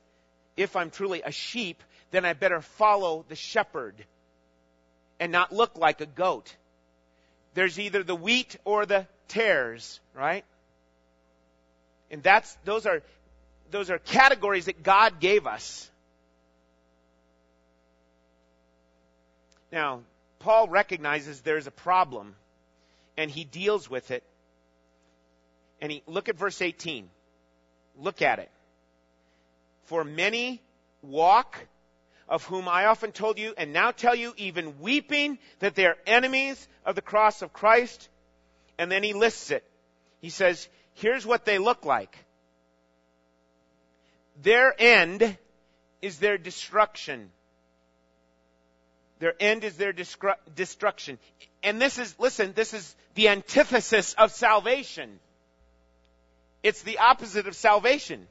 if 0.57 0.75
I'm 0.75 0.91
truly 0.91 1.23
a 1.25 1.31
sheep, 1.31 1.85
then 2.11 2.25
I 2.25 2.33
better 2.33 2.61
follow 2.63 3.25
the 3.29 3.37
shepherd 3.37 3.95
and 5.21 5.31
not 5.31 5.53
look 5.53 5.79
like 5.79 6.01
a 6.01 6.07
goat 6.07 6.53
there's 7.57 7.79
either 7.79 8.03
the 8.03 8.15
wheat 8.15 8.55
or 8.67 8.85
the 8.85 9.07
tares, 9.29 9.99
right? 10.15 10.45
And 12.11 12.23
that's, 12.23 12.55
those 12.65 12.85
are, 12.85 13.03
those 13.71 13.91
are 13.91 13.99
categories 13.99 14.67
that 14.67 14.83
God 14.83 15.21
gave 15.21 15.47
us. 15.47 15.91
Now, 19.73 20.03
Paul 20.39 20.69
recognizes 20.69 21.41
there's 21.41 21.67
a 21.67 21.71
problem 21.71 22.37
and 23.17 23.31
he 23.31 23.45
deals 23.45 23.89
with 23.89 24.11
it. 24.11 24.23
And 25.81 25.91
he, 25.91 26.03
look 26.07 26.29
at 26.29 26.37
verse 26.37 26.61
18. 26.61 27.09
Look 27.99 28.21
at 28.21 28.39
it. 28.39 28.51
For 29.85 30.05
many 30.05 30.61
walk 31.01 31.57
of 32.29 32.45
whom 32.45 32.69
I 32.69 32.87
often 32.87 33.13
told 33.13 33.39
you 33.39 33.55
and 33.57 33.73
now 33.73 33.91
tell 33.93 34.15
you 34.15 34.35
even 34.37 34.81
weeping 34.81 35.39
that 35.61 35.75
they 35.75 35.87
are 35.87 35.97
enemies 36.07 36.67
of 36.85 36.95
the 36.95 37.03
cross 37.03 37.43
of 37.43 37.53
Christ. 37.53 38.09
And 38.79 38.91
then 38.91 39.03
he 39.03 39.13
lists 39.13 39.51
it. 39.51 39.65
He 40.21 40.31
says, 40.31 40.69
here's 40.95 41.25
what 41.25 41.45
they 41.45 41.59
look 41.59 41.85
like. 41.85 42.17
Their 44.43 44.75
end 44.79 45.37
is 46.03 46.19
their 46.19 46.37
destruction. 46.37 47.31
Their 49.19 49.35
end 49.41 49.65
is 49.65 49.77
their 49.77 49.93
destruction. 49.93 51.19
And 51.63 51.81
this 51.81 51.99
is, 51.99 52.15
listen, 52.19 52.53
this 52.55 52.75
is 52.75 52.95
the 53.15 53.29
antithesis 53.29 54.15
of 54.15 54.33
salvation. 54.33 55.19
It's 56.63 56.83
the 56.83 56.99
opposite 56.99 57.47
of 57.47 57.55
salvation. 57.55 58.27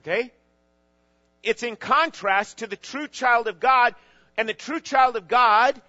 Okay? 0.00 0.32
It's 1.42 1.62
in 1.62 1.76
contrast 1.76 2.58
to 2.58 2.66
the 2.66 2.76
true 2.76 3.08
child 3.08 3.48
of 3.48 3.58
God, 3.58 3.94
and 4.36 4.48
the 4.48 4.54
true 4.54 4.80
child 4.80 5.16
of 5.16 5.28
God 5.28 5.80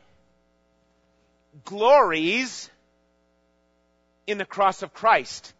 glories 1.66 2.70
in 4.26 4.38
the 4.38 4.46
cross 4.46 4.82
of 4.82 4.94
Christ. 4.94 5.54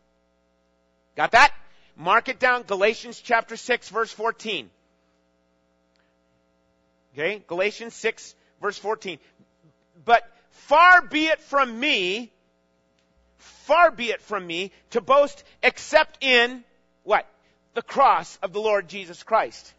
Got 1.16 1.32
that? 1.32 1.54
Mark 1.96 2.28
it 2.28 2.40
down, 2.40 2.64
Galatians 2.64 3.20
chapter 3.20 3.56
6 3.56 3.90
verse 3.90 4.12
14. 4.12 4.70
Okay, 7.14 7.44
Galatians 7.48 7.94
6 7.94 8.34
verse 8.62 8.78
14. 8.78 9.20
But 10.04 10.24
far 10.50 11.04
be 11.04 11.28
it 11.28 11.40
from 11.40 11.80
me, 11.80 12.32
far 13.38 13.92
be 13.92 14.10
it 14.10 14.22
from 14.22 14.46
me 14.46 14.72
to 14.92 15.02
boast 15.02 15.44
except 15.62 16.24
in 16.24 16.64
what? 17.04 17.28
The 17.76 17.84
cross 17.84 18.40
of 18.42 18.54
the 18.54 18.60
Lord 18.60 18.88
Jesus 18.88 19.22
Christ. 19.22 19.72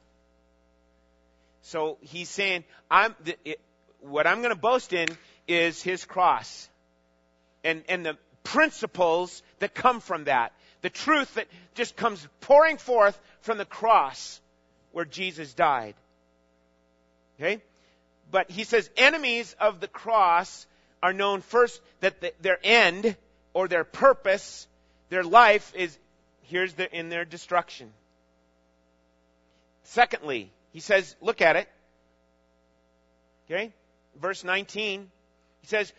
So 1.65 1.97
he's 2.03 2.29
saying, 2.29 2.65
I'm, 2.91 3.15
the, 3.25 3.37
it, 3.45 3.61
what 4.01 4.27
I'm 4.27 4.43
going 4.43 4.55
to 4.55 4.61
boast 4.61 4.93
in 4.93 5.09
is 5.49 5.83
his 5.83 6.05
cross. 6.05 6.69
And, 7.65 7.83
and 7.89 8.05
the 8.05 8.19
principles 8.43 9.43
that 9.61 9.75
come 9.75 10.01
from 10.01 10.25
that. 10.25 10.53
The 10.83 10.91
truth 10.91 11.35
that 11.35 11.47
just 11.75 11.97
comes 11.97 12.27
pouring 12.43 12.77
forth 12.77 13.19
from 13.41 13.57
the 13.57 13.65
cross 13.65 14.41
where 14.93 15.07
Jesus 15.07 15.55
died. 15.55 15.95
Okay? 17.41 17.63
But 18.31 18.51
he 18.51 18.65
says 18.65 18.91
enemies 18.99 19.57
of 19.59 19.81
the 19.81 19.89
cross 19.89 20.67
are 21.03 21.15
known 21.15 21.41
first 21.41 21.81
that 22.01 22.21
the, 22.21 22.35
their 22.43 22.59
end 22.63 23.17
or 23.55 23.69
their 23.69 23.85
purpose, 23.85 24.69
their 25.09 25.25
life 25.25 25.73
is 25.75 25.97
here's 26.43 26.75
the, 26.75 26.95
in 26.95 27.09
their 27.09 27.25
destruction. 27.25 27.91
Secondly, 29.85 30.51
he 30.75 30.81
says, 30.81 31.15
look 31.21 31.41
at 31.41 31.55
it. 31.55 31.69
Okay? 33.47 33.73
Verse 34.21 34.43
19. 34.43 35.09
He 35.61 35.67
says, 35.69 35.93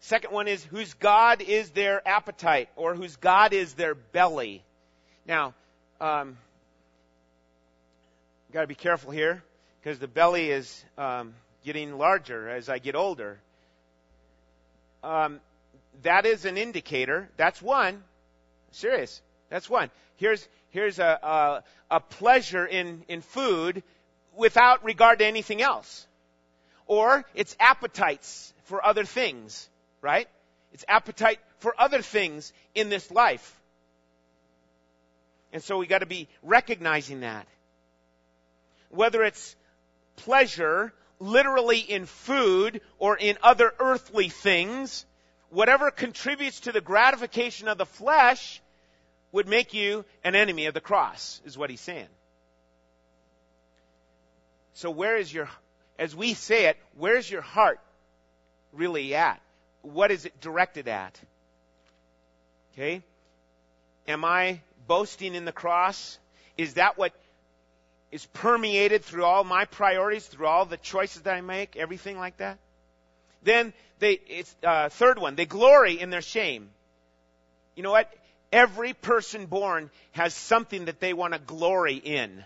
second 0.00 0.32
one 0.32 0.48
is 0.48 0.64
whose 0.64 0.94
God 0.94 1.42
is 1.42 1.70
their 1.70 2.06
appetite 2.08 2.70
or 2.74 2.94
whose 2.94 3.16
God 3.16 3.52
is 3.52 3.74
their 3.74 3.94
belly. 3.94 4.64
Now, 5.26 5.52
um, 6.00 6.38
got 8.52 8.62
to 8.62 8.66
be 8.66 8.74
careful 8.74 9.10
here 9.10 9.44
because 9.80 9.98
the 9.98 10.08
belly 10.08 10.50
is 10.50 10.82
um, 10.96 11.34
getting 11.62 11.98
larger 11.98 12.48
as 12.48 12.70
I 12.70 12.78
get 12.78 12.94
older. 12.94 13.38
Um, 15.04 15.40
that 16.04 16.24
is 16.24 16.46
an 16.46 16.56
indicator. 16.56 17.28
That's 17.36 17.60
one. 17.60 18.02
Serious. 18.70 19.20
That's 19.50 19.68
one. 19.68 19.90
Here's 20.16 20.48
here's 20.70 20.98
a 20.98 21.18
a, 21.90 21.96
a 21.96 22.00
pleasure 22.00 22.64
in 22.64 23.04
in 23.08 23.20
food 23.20 23.82
without 24.36 24.84
regard 24.84 25.18
to 25.20 25.26
anything 25.26 25.62
else. 25.62 26.06
Or 26.86 27.24
it's 27.34 27.56
appetites 27.60 28.52
for 28.64 28.84
other 28.84 29.04
things, 29.04 29.68
right? 30.00 30.28
It's 30.72 30.84
appetite 30.88 31.38
for 31.58 31.74
other 31.78 32.02
things 32.02 32.52
in 32.74 32.88
this 32.88 33.10
life. 33.10 33.60
And 35.52 35.62
so 35.62 35.78
we 35.78 35.86
got 35.86 35.98
to 35.98 36.06
be 36.06 36.28
recognizing 36.42 37.20
that. 37.20 37.46
Whether 38.90 39.22
it's 39.22 39.54
pleasure, 40.16 40.92
literally 41.18 41.78
in 41.78 42.06
food 42.06 42.80
or 42.98 43.16
in 43.16 43.38
other 43.42 43.72
earthly 43.78 44.28
things, 44.28 45.04
whatever 45.50 45.90
contributes 45.90 46.60
to 46.60 46.72
the 46.72 46.80
gratification 46.80 47.68
of 47.68 47.78
the 47.78 47.86
flesh 47.86 48.60
would 49.30 49.46
make 49.46 49.72
you 49.74 50.04
an 50.24 50.34
enemy 50.34 50.66
of 50.66 50.74
the 50.74 50.80
cross, 50.80 51.40
is 51.44 51.56
what 51.56 51.70
he's 51.70 51.80
saying. 51.80 52.08
So 54.74 54.90
where 54.90 55.16
is 55.16 55.32
your, 55.32 55.48
as 55.98 56.14
we 56.14 56.34
say 56.34 56.66
it, 56.66 56.76
where's 56.96 57.30
your 57.30 57.42
heart 57.42 57.80
really 58.72 59.14
at? 59.14 59.40
What 59.82 60.10
is 60.10 60.24
it 60.24 60.40
directed 60.40 60.88
at? 60.88 61.18
Okay? 62.72 63.02
Am 64.08 64.24
I 64.24 64.60
boasting 64.86 65.34
in 65.34 65.44
the 65.44 65.52
cross? 65.52 66.18
Is 66.56 66.74
that 66.74 66.98
what 66.98 67.12
is 68.10 68.26
permeated 68.26 69.04
through 69.04 69.24
all 69.24 69.44
my 69.44 69.64
priorities, 69.64 70.26
through 70.26 70.46
all 70.46 70.64
the 70.64 70.76
choices 70.76 71.22
that 71.22 71.34
I 71.34 71.40
make, 71.40 71.76
everything 71.76 72.18
like 72.18 72.36
that? 72.38 72.58
Then 73.42 73.72
they, 73.98 74.20
it's, 74.28 74.54
uh, 74.62 74.88
third 74.88 75.18
one, 75.18 75.34
they 75.34 75.46
glory 75.46 76.00
in 76.00 76.10
their 76.10 76.22
shame. 76.22 76.70
You 77.74 77.82
know 77.82 77.90
what? 77.90 78.12
Every 78.52 78.92
person 78.92 79.46
born 79.46 79.90
has 80.12 80.34
something 80.34 80.84
that 80.86 81.00
they 81.00 81.14
want 81.14 81.32
to 81.32 81.38
glory 81.38 81.96
in. 81.96 82.44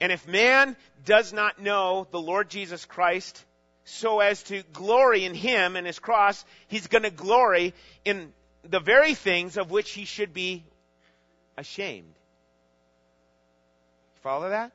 And 0.00 0.12
if 0.12 0.26
man 0.28 0.76
does 1.04 1.32
not 1.32 1.60
know 1.60 2.06
the 2.10 2.20
Lord 2.20 2.48
Jesus 2.48 2.84
Christ 2.84 3.44
so 3.84 4.20
as 4.20 4.42
to 4.44 4.62
glory 4.72 5.24
in 5.24 5.34
him 5.34 5.74
and 5.76 5.86
his 5.86 5.98
cross, 5.98 6.44
he's 6.68 6.86
going 6.86 7.04
to 7.04 7.10
glory 7.10 7.74
in 8.04 8.32
the 8.62 8.80
very 8.80 9.14
things 9.14 9.56
of 9.56 9.70
which 9.70 9.90
he 9.90 10.04
should 10.04 10.32
be 10.32 10.64
ashamed. 11.56 12.14
Follow 14.22 14.50
that? 14.50 14.72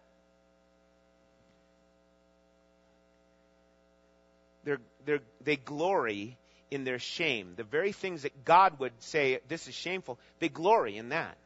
They're, 4.63 4.79
they're, 5.05 5.19
they 5.43 5.57
glory 5.57 6.37
in 6.71 6.85
their 6.85 6.99
shame. 6.99 7.53
The 7.55 7.63
very 7.63 7.91
things 7.91 8.23
that 8.23 8.45
God 8.45 8.79
would 8.79 8.93
say, 8.99 9.39
this 9.47 9.67
is 9.67 9.75
shameful, 9.75 10.17
they 10.39 10.49
glory 10.49 10.97
in 10.97 11.09
that. 11.09 11.37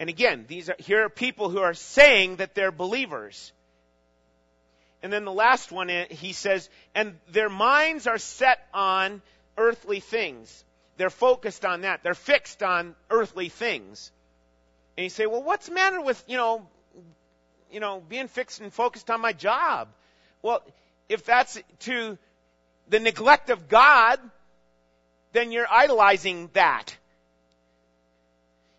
And 0.00 0.08
again, 0.08 0.46
these 0.48 0.70
are, 0.70 0.76
here 0.78 1.04
are 1.04 1.08
people 1.10 1.50
who 1.50 1.58
are 1.58 1.74
saying 1.74 2.36
that 2.36 2.54
they're 2.54 2.72
believers. 2.72 3.52
And 5.02 5.12
then 5.12 5.26
the 5.26 5.32
last 5.32 5.70
one, 5.70 5.90
eh, 5.90 6.06
he 6.08 6.32
says, 6.32 6.70
and 6.94 7.18
their 7.28 7.50
minds 7.50 8.06
are 8.06 8.16
set 8.16 8.66
on 8.72 9.20
earthly 9.58 10.00
things. 10.00 10.64
They're 10.96 11.10
focused 11.10 11.66
on 11.66 11.82
that. 11.82 12.02
They're 12.02 12.14
fixed 12.14 12.62
on 12.62 12.96
earthly 13.10 13.50
things. 13.50 14.10
And 14.96 15.04
you 15.04 15.10
say, 15.10 15.26
well, 15.26 15.42
what's 15.42 15.66
the 15.66 15.74
matter 15.74 16.00
with, 16.00 16.24
you 16.26 16.38
know, 16.38 16.66
you 17.70 17.80
know, 17.80 18.02
being 18.08 18.28
fixed 18.28 18.60
and 18.60 18.72
focused 18.72 19.10
on 19.10 19.20
my 19.20 19.34
job? 19.34 19.88
Well, 20.40 20.62
if 21.10 21.26
that's 21.26 21.60
to 21.80 22.16
the 22.88 23.00
neglect 23.00 23.50
of 23.50 23.68
God, 23.68 24.18
then 25.32 25.52
you're 25.52 25.70
idolizing 25.70 26.48
that 26.54 26.96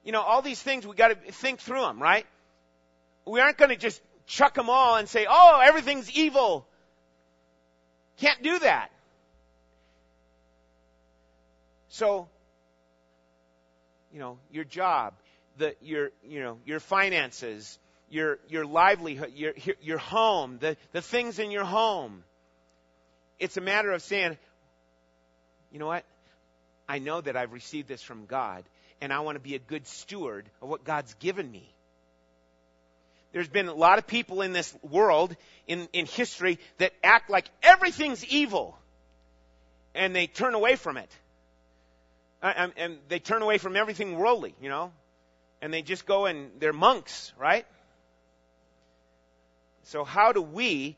you 0.04 0.12
know, 0.12 0.22
all 0.22 0.42
these 0.42 0.62
things 0.62 0.86
we 0.86 0.96
got 0.96 1.10
to 1.10 1.32
think 1.32 1.60
through 1.60 1.82
them, 1.82 2.02
right? 2.02 2.26
We 3.26 3.40
aren't 3.40 3.58
going 3.58 3.70
to 3.70 3.76
just 3.76 4.02
chuck 4.26 4.56
them 4.56 4.70
all 4.70 4.96
and 4.96 5.08
say, 5.08 5.28
"Oh, 5.30 5.62
everything's 5.64 6.10
evil." 6.12 6.66
Can't 8.18 8.42
do 8.44 8.60
that. 8.60 8.92
So, 11.90 12.28
you 14.14 14.20
know, 14.20 14.38
your 14.52 14.64
job, 14.64 15.14
the 15.58 15.76
your 15.82 16.12
you 16.24 16.42
know 16.42 16.58
your 16.66 16.80
finances, 16.80 17.78
your 18.10 18.40
your 18.48 18.66
livelihood, 18.66 19.34
your 19.36 19.54
your 19.82 19.98
home, 19.98 20.58
the 20.60 20.78
the 20.94 21.02
things 21.02 21.40
in 21.40 21.52
your 21.52 21.66
home. 21.66 22.24
It's 23.40 23.58
a 23.58 23.62
matter 23.62 23.92
of 23.92 24.02
saying, 24.02 24.38
you 25.72 25.80
know 25.80 25.88
what? 25.88 26.06
I 26.88 27.00
know 27.00 27.22
that 27.22 27.36
I've 27.36 27.54
received 27.54 27.88
this 27.88 28.02
from 28.02 28.26
God, 28.26 28.64
and 29.02 29.12
I 29.12 29.20
want 29.22 29.36
to 29.36 29.40
be 29.40 29.56
a 29.56 29.60
good 29.60 29.88
steward 29.88 30.50
of 30.62 30.70
what 30.70 30.84
God's 30.84 31.14
given 31.16 31.50
me. 31.50 31.68
There's 33.34 33.48
been 33.48 33.68
a 33.68 33.74
lot 33.74 33.98
of 33.98 34.08
people 34.08 34.42
in 34.42 34.54
this 34.54 34.74
world, 34.82 35.36
in, 35.68 35.88
in 35.94 36.06
history, 36.06 36.60
that 36.78 36.94
act 37.04 37.30
like 37.30 37.50
everything's 37.64 38.26
evil. 38.26 38.78
And 39.96 40.16
they 40.16 40.28
turn 40.28 40.54
away 40.54 40.76
from 40.76 40.98
it. 40.98 41.10
Uh, 42.44 42.54
and, 42.56 42.74
and 42.78 42.98
they 43.08 43.20
turn 43.20 43.42
away 43.42 43.58
from 43.58 43.76
everything 43.76 44.18
worldly, 44.18 44.54
you 44.62 44.70
know. 44.70 44.92
And 45.62 45.74
they 45.74 45.82
just 45.82 46.06
go 46.06 46.26
and 46.26 46.52
they're 46.60 46.74
monks, 46.74 47.32
right? 47.38 47.66
So 49.84 50.04
how 50.04 50.32
do 50.32 50.42
we 50.42 50.98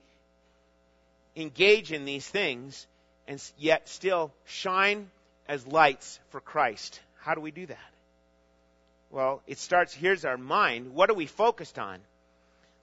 engage 1.36 1.92
in 1.92 2.06
these 2.06 2.28
things 2.28 2.88
and 3.28 3.42
yet 3.58 3.90
still 3.90 4.32
shine 4.46 5.10
as 5.48 5.66
lights 5.68 6.20
for 6.30 6.40
Christ. 6.40 7.00
How 7.20 7.36
do 7.36 7.42
we 7.42 7.52
do 7.52 7.66
that? 7.66 7.93
Well, 9.14 9.44
it 9.46 9.60
starts 9.60 9.94
here's 9.94 10.26
our 10.26 10.38
mind. 10.38 10.96
What 10.96 11.12
are 11.12 11.14
we 11.14 11.28
focused 11.28 11.78
on? 11.78 12.00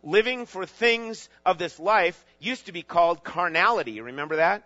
Living 0.04 0.46
for 0.46 0.64
things 0.64 1.28
of 1.44 1.58
this 1.58 1.80
life 1.80 2.24
used 2.38 2.66
to 2.66 2.72
be 2.72 2.82
called 2.82 3.24
carnality. 3.24 4.00
Remember 4.00 4.36
that? 4.36 4.62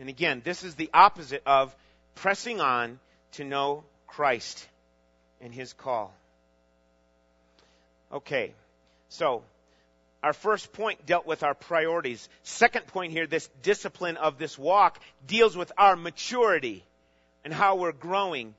And 0.00 0.08
again, 0.08 0.40
this 0.42 0.64
is 0.64 0.74
the 0.74 0.88
opposite 0.94 1.42
of 1.44 1.76
pressing 2.14 2.62
on 2.62 2.98
to 3.32 3.44
know 3.44 3.84
Christ 4.06 4.66
and 5.42 5.52
his 5.52 5.74
call. 5.74 6.14
Okay, 8.10 8.54
so 9.10 9.42
our 10.22 10.32
first 10.32 10.72
point 10.72 11.04
dealt 11.04 11.26
with 11.26 11.42
our 11.42 11.54
priorities. 11.54 12.26
Second 12.42 12.86
point 12.86 13.12
here, 13.12 13.26
this 13.26 13.50
discipline 13.62 14.16
of 14.16 14.38
this 14.38 14.58
walk 14.58 14.98
deals 15.26 15.54
with 15.54 15.70
our 15.76 15.94
maturity 15.94 16.82
and 17.44 17.52
how 17.52 17.76
we're 17.76 17.92
growing. 17.92 18.54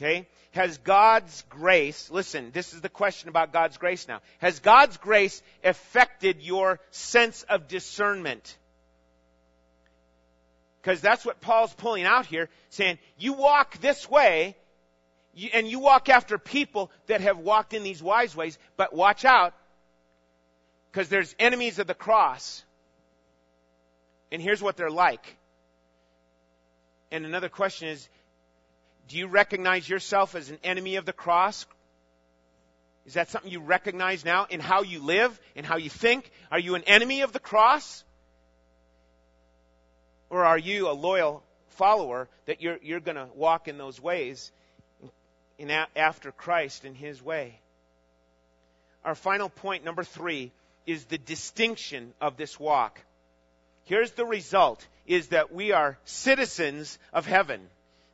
Okay? 0.00 0.26
Has 0.52 0.78
God's 0.78 1.44
grace, 1.50 2.10
listen, 2.10 2.50
this 2.52 2.72
is 2.72 2.80
the 2.80 2.88
question 2.88 3.28
about 3.28 3.52
God's 3.52 3.76
grace 3.76 4.08
now. 4.08 4.20
Has 4.38 4.60
God's 4.60 4.96
grace 4.96 5.42
affected 5.62 6.40
your 6.40 6.80
sense 6.90 7.42
of 7.44 7.68
discernment? 7.68 8.56
Because 10.80 11.02
that's 11.02 11.26
what 11.26 11.40
Paul's 11.40 11.74
pulling 11.74 12.04
out 12.04 12.24
here, 12.24 12.48
saying, 12.70 12.98
you 13.18 13.34
walk 13.34 13.78
this 13.78 14.10
way, 14.10 14.56
and 15.52 15.68
you 15.68 15.78
walk 15.78 16.08
after 16.08 16.38
people 16.38 16.90
that 17.06 17.20
have 17.20 17.38
walked 17.38 17.74
in 17.74 17.82
these 17.82 18.02
wise 18.02 18.34
ways, 18.34 18.58
but 18.78 18.94
watch 18.94 19.26
out, 19.26 19.52
because 20.90 21.10
there's 21.10 21.34
enemies 21.38 21.78
of 21.78 21.86
the 21.86 21.94
cross. 21.94 22.64
And 24.32 24.40
here's 24.40 24.62
what 24.62 24.76
they're 24.76 24.90
like. 24.90 25.36
And 27.12 27.26
another 27.26 27.48
question 27.48 27.88
is, 27.88 28.08
do 29.10 29.18
you 29.18 29.26
recognize 29.26 29.88
yourself 29.88 30.36
as 30.36 30.50
an 30.50 30.58
enemy 30.62 30.94
of 30.94 31.04
the 31.04 31.12
cross? 31.12 31.66
Is 33.06 33.14
that 33.14 33.28
something 33.28 33.50
you 33.50 33.58
recognize 33.58 34.24
now 34.24 34.46
in 34.48 34.60
how 34.60 34.82
you 34.82 35.00
live, 35.00 35.38
in 35.56 35.64
how 35.64 35.78
you 35.78 35.90
think? 35.90 36.30
Are 36.52 36.60
you 36.60 36.76
an 36.76 36.84
enemy 36.84 37.22
of 37.22 37.32
the 37.32 37.40
cross? 37.40 38.04
Or 40.30 40.44
are 40.44 40.58
you 40.58 40.88
a 40.88 40.92
loyal 40.92 41.42
follower 41.70 42.28
that 42.46 42.62
you're, 42.62 42.78
you're 42.82 43.00
going 43.00 43.16
to 43.16 43.26
walk 43.34 43.66
in 43.66 43.78
those 43.78 44.00
ways 44.00 44.52
in, 45.58 45.70
in, 45.70 45.86
after 45.96 46.30
Christ 46.30 46.84
in 46.84 46.94
His 46.94 47.20
way? 47.20 47.58
Our 49.04 49.16
final 49.16 49.48
point, 49.48 49.84
number 49.84 50.04
three, 50.04 50.52
is 50.86 51.06
the 51.06 51.18
distinction 51.18 52.12
of 52.20 52.36
this 52.36 52.60
walk. 52.60 53.00
Here's 53.86 54.12
the 54.12 54.26
result, 54.26 54.86
is 55.04 55.28
that 55.28 55.52
we 55.52 55.72
are 55.72 55.98
citizens 56.04 56.96
of 57.12 57.26
heaven. 57.26 57.60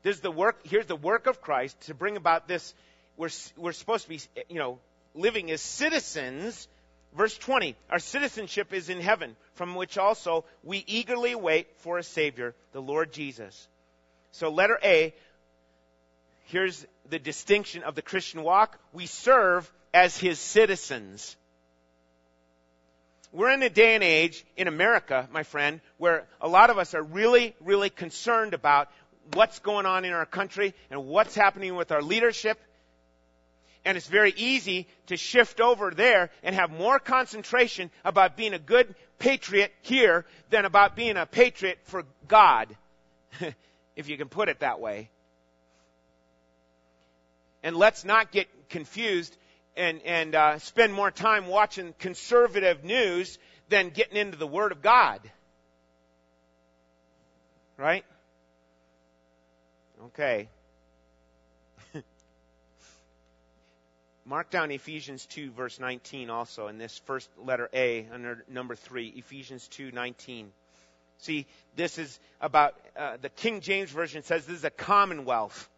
This 0.07 0.15
is 0.15 0.23
the 0.23 0.31
work, 0.31 0.61
here's 0.63 0.87
the 0.87 0.95
work 0.95 1.27
of 1.27 1.41
Christ 1.41 1.81
to 1.87 1.95
bring 1.95 2.17
about 2.17 2.47
this. 2.47 2.75
We're, 3.17 3.31
we're 3.57 3.73
supposed 3.73 4.05
to 4.05 4.09
be, 4.09 4.21
you 4.49 4.61
know, 4.61 4.79
living 5.17 5.51
as 5.51 5.61
citizens 5.61 6.69
Verse 7.13 7.37
20, 7.39 7.75
our 7.89 7.99
citizenship 7.99 8.75
is 8.75 8.91
in 8.91 9.01
heaven, 9.01 9.37
from 9.55 9.75
which 9.75 9.97
also 9.97 10.45
we 10.63 10.85
eagerly 10.87 11.35
wait 11.35 11.67
for 11.79 11.97
a 11.97 12.03
Savior, 12.03 12.55
the 12.73 12.83
Lord 12.83 13.11
Jesus. 13.11 13.69
So 14.33 14.51
letter 14.51 14.79
A, 14.85 15.15
here's 16.45 16.87
the 17.09 17.19
distinction 17.19 17.83
of 17.85 17.95
the 17.95 18.03
Christian 18.03 18.43
walk. 18.43 18.79
We 18.93 19.07
serve 19.07 19.73
as 19.95 20.19
His 20.19 20.39
citizens. 20.39 21.37
We're 23.33 23.53
in 23.53 23.63
a 23.63 23.71
day 23.71 23.95
and 23.95 24.05
age 24.05 24.45
in 24.57 24.69
America, 24.69 25.27
my 25.33 25.43
friend, 25.43 25.81
where 25.97 26.27
a 26.41 26.49
lot 26.49 26.69
of 26.69 26.77
us 26.77 26.95
are 26.95 27.03
really, 27.03 27.55
really 27.61 27.91
concerned 27.91 28.53
about 28.53 28.89
what's 29.33 29.59
going 29.61 29.87
on 29.87 30.05
in 30.05 30.13
our 30.13 30.27
country 30.27 30.75
and 30.91 31.07
what's 31.07 31.35
happening 31.35 31.75
with 31.75 31.93
our 31.93 32.03
leadership 32.03 32.59
and 33.87 33.97
it's 33.97 34.09
very 34.09 34.35
easy 34.37 34.89
to 35.07 35.17
shift 35.17 35.61
over 35.61 35.93
there 35.93 36.31
and 36.43 36.57
have 36.57 36.73
more 36.73 36.99
concentration 36.99 37.89
about 38.05 38.37
being 38.37 38.53
a 38.53 38.59
good 38.59 38.97
patriot 39.21 39.73
here 39.81 40.27
than 40.51 40.65
about 40.65 40.97
being 40.97 41.17
a 41.17 41.25
patriot 41.25 41.79
for 41.85 42.03
God, 42.27 42.77
if 43.97 44.09
you 44.09 44.19
can 44.19 44.29
put 44.29 44.49
it 44.49 44.59
that 44.59 44.81
way. 44.81 45.09
And 47.63 47.77
let's 47.77 48.05
not 48.05 48.33
get 48.33 48.49
confused 48.69 49.37
and, 49.77 50.01
and 50.05 50.35
uh, 50.35 50.59
spend 50.59 50.93
more 50.93 51.13
time 51.13 51.47
watching 51.47 51.95
conservative 52.01 52.83
news 52.83 53.39
than 53.69 53.91
getting 53.91 54.17
into 54.17 54.37
the 54.37 54.49
Word 54.49 54.73
of 54.73 54.83
God. 54.83 55.21
Right? 57.77 58.05
Okay. 60.05 60.49
Mark 64.27 64.51
down 64.51 64.71
Ephesians 64.71 65.27
2 65.27 65.51
verse 65.51 65.81
19 65.81 66.31
also 66.31 66.69
in 66.69 66.79
this 66.79 67.01
first 67.07 67.31
letter 67.39 67.71
A 67.73 68.07
under 68.13 68.45
number 68.49 68.75
3, 68.75 69.09
Ephesians 69.17 69.69
2:19. 69.73 70.49
See, 71.19 71.47
this 71.77 71.99
is 71.99 72.19
about 72.41 72.75
uh, 72.97 73.17
the 73.21 73.31
King 73.31 73.61
James 73.61 73.91
version 73.91 74.23
says 74.23 74.45
this 74.47 74.59
is 74.59 74.65
a 74.65 74.71
commonwealth. 74.71 75.69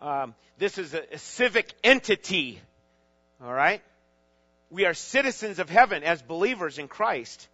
Um, 0.00 0.34
this 0.58 0.78
is 0.78 0.94
a, 0.94 1.02
a 1.12 1.18
civic 1.18 1.74
entity. 1.84 2.58
All 3.42 3.52
right? 3.52 3.82
We 4.70 4.86
are 4.86 4.94
citizens 4.94 5.58
of 5.58 5.68
heaven 5.68 6.02
as 6.02 6.22
believers 6.22 6.78
in 6.78 6.88
Christ. 6.88 7.48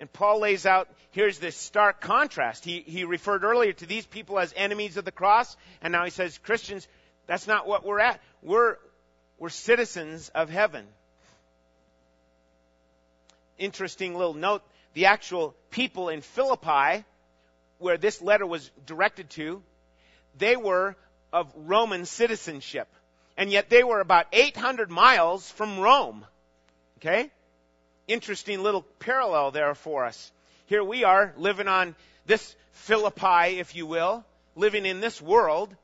And 0.00 0.12
Paul 0.12 0.40
lays 0.40 0.66
out, 0.66 0.88
here's 1.12 1.38
this 1.38 1.56
stark 1.56 2.00
contrast. 2.00 2.64
He, 2.64 2.80
he 2.80 3.04
referred 3.04 3.44
earlier 3.44 3.72
to 3.74 3.86
these 3.86 4.06
people 4.06 4.38
as 4.38 4.52
enemies 4.56 4.96
of 4.96 5.04
the 5.04 5.12
cross, 5.12 5.56
and 5.80 5.92
now 5.92 6.04
he 6.04 6.10
says, 6.10 6.38
Christians, 6.38 6.86
that's 7.26 7.46
not 7.46 7.66
what 7.66 7.84
we're 7.84 8.00
at. 8.00 8.20
We're, 8.42 8.76
we're 9.38 9.50
citizens 9.50 10.30
of 10.34 10.50
heaven. 10.50 10.86
Interesting 13.56 14.16
little 14.16 14.34
note. 14.34 14.62
The 14.94 15.06
actual 15.06 15.54
people 15.70 16.08
in 16.08 16.20
Philippi, 16.20 17.04
where 17.78 17.96
this 17.96 18.20
letter 18.20 18.46
was 18.46 18.70
directed 18.84 19.30
to, 19.30 19.62
they 20.38 20.56
were 20.56 20.96
of 21.32 21.52
Roman 21.56 22.04
citizenship. 22.04 22.88
And 23.36 23.50
yet 23.50 23.68
they 23.68 23.82
were 23.82 24.00
about 24.00 24.26
800 24.32 24.90
miles 24.90 25.50
from 25.50 25.78
Rome. 25.78 26.24
Okay? 26.98 27.30
Interesting 28.06 28.62
little 28.62 28.82
parallel 28.98 29.50
there 29.50 29.74
for 29.74 30.04
us. 30.04 30.30
Here 30.66 30.84
we 30.84 31.04
are 31.04 31.32
living 31.38 31.68
on 31.68 31.94
this 32.26 32.54
Philippi, 32.72 33.60
if 33.60 33.74
you 33.74 33.86
will, 33.86 34.24
living 34.56 34.84
in 34.84 35.00
this 35.00 35.22
world, 35.22 35.74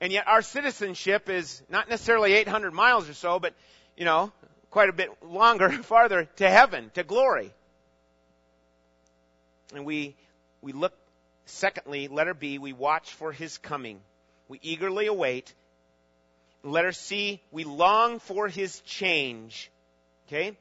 and 0.00 0.12
yet 0.12 0.26
our 0.26 0.42
citizenship 0.42 1.28
is 1.28 1.62
not 1.68 1.88
necessarily 1.88 2.32
800 2.32 2.72
miles 2.72 3.08
or 3.08 3.14
so, 3.14 3.38
but, 3.38 3.54
you 3.96 4.04
know, 4.04 4.32
quite 4.70 4.88
a 4.88 4.92
bit 4.92 5.10
longer, 5.22 5.70
farther 5.82 6.24
to 6.36 6.50
heaven, 6.50 6.90
to 6.94 7.04
glory. 7.04 7.52
And 9.72 9.84
we, 9.84 10.16
we 10.62 10.72
look, 10.72 10.94
secondly, 11.46 12.08
letter 12.08 12.34
B, 12.34 12.58
we 12.58 12.72
watch 12.72 13.12
for 13.12 13.30
his 13.30 13.58
coming. 13.58 14.00
We 14.48 14.58
eagerly 14.62 15.06
await. 15.06 15.54
Letter 16.64 16.92
C, 16.92 17.40
we 17.52 17.62
long 17.62 18.18
for 18.18 18.48
his 18.48 18.80
change. 18.80 19.70
Okay? 20.26 20.56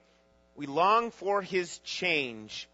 We 0.60 0.68
long 0.68 1.10
for 1.10 1.42
his 1.42 1.80
change. 1.80 2.68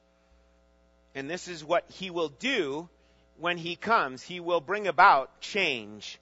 And 1.13 1.29
this 1.29 1.47
is 1.47 1.63
what 1.63 1.85
he 1.89 2.09
will 2.09 2.29
do 2.29 2.89
when 3.37 3.57
he 3.57 3.77
comes. 3.77 4.21
He 4.21 4.39
will 4.41 4.59
bring 4.59 4.87
about 4.87 5.39
change 5.39 6.19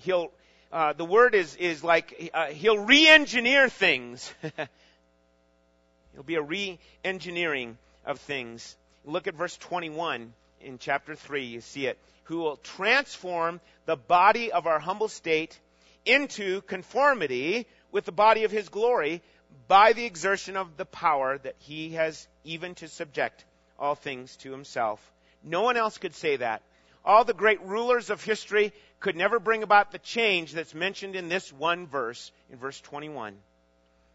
he'll 0.00 0.30
uh, 0.72 0.92
the 0.92 1.04
word 1.04 1.34
is 1.34 1.56
is 1.56 1.82
like 1.82 2.30
uh, 2.32 2.46
he'll 2.46 2.78
re-engineer 2.78 3.68
things. 3.68 4.32
he'll 6.12 6.22
be 6.24 6.36
a 6.36 6.42
re-engineering 6.42 7.76
of 8.04 8.20
things. 8.20 8.76
Look 9.04 9.26
at 9.26 9.34
verse 9.34 9.56
21 9.56 10.32
in 10.60 10.78
chapter 10.78 11.14
3. 11.14 11.44
You 11.44 11.60
see 11.60 11.86
it. 11.86 11.98
Who 12.24 12.38
will 12.38 12.56
transform 12.56 13.60
the 13.86 13.96
body 13.96 14.52
of 14.52 14.66
our 14.66 14.78
humble 14.78 15.08
state 15.08 15.58
into 16.04 16.60
conformity 16.62 17.66
with 17.90 18.04
the 18.04 18.12
body 18.12 18.44
of 18.44 18.52
his 18.52 18.68
glory 18.68 19.22
by 19.70 19.92
the 19.92 20.04
exertion 20.04 20.56
of 20.56 20.76
the 20.76 20.84
power 20.84 21.38
that 21.38 21.54
he 21.60 21.90
has 21.90 22.26
even 22.42 22.74
to 22.74 22.88
subject 22.88 23.44
all 23.78 23.94
things 23.94 24.34
to 24.34 24.50
himself. 24.50 25.00
No 25.44 25.62
one 25.62 25.76
else 25.76 25.96
could 25.96 26.16
say 26.16 26.34
that. 26.38 26.62
All 27.04 27.24
the 27.24 27.34
great 27.34 27.62
rulers 27.62 28.10
of 28.10 28.20
history 28.20 28.72
could 28.98 29.14
never 29.14 29.38
bring 29.38 29.62
about 29.62 29.92
the 29.92 30.00
change 30.00 30.52
that's 30.54 30.74
mentioned 30.74 31.14
in 31.14 31.28
this 31.28 31.52
one 31.52 31.86
verse, 31.86 32.32
in 32.50 32.58
verse 32.58 32.80
21. 32.80 33.36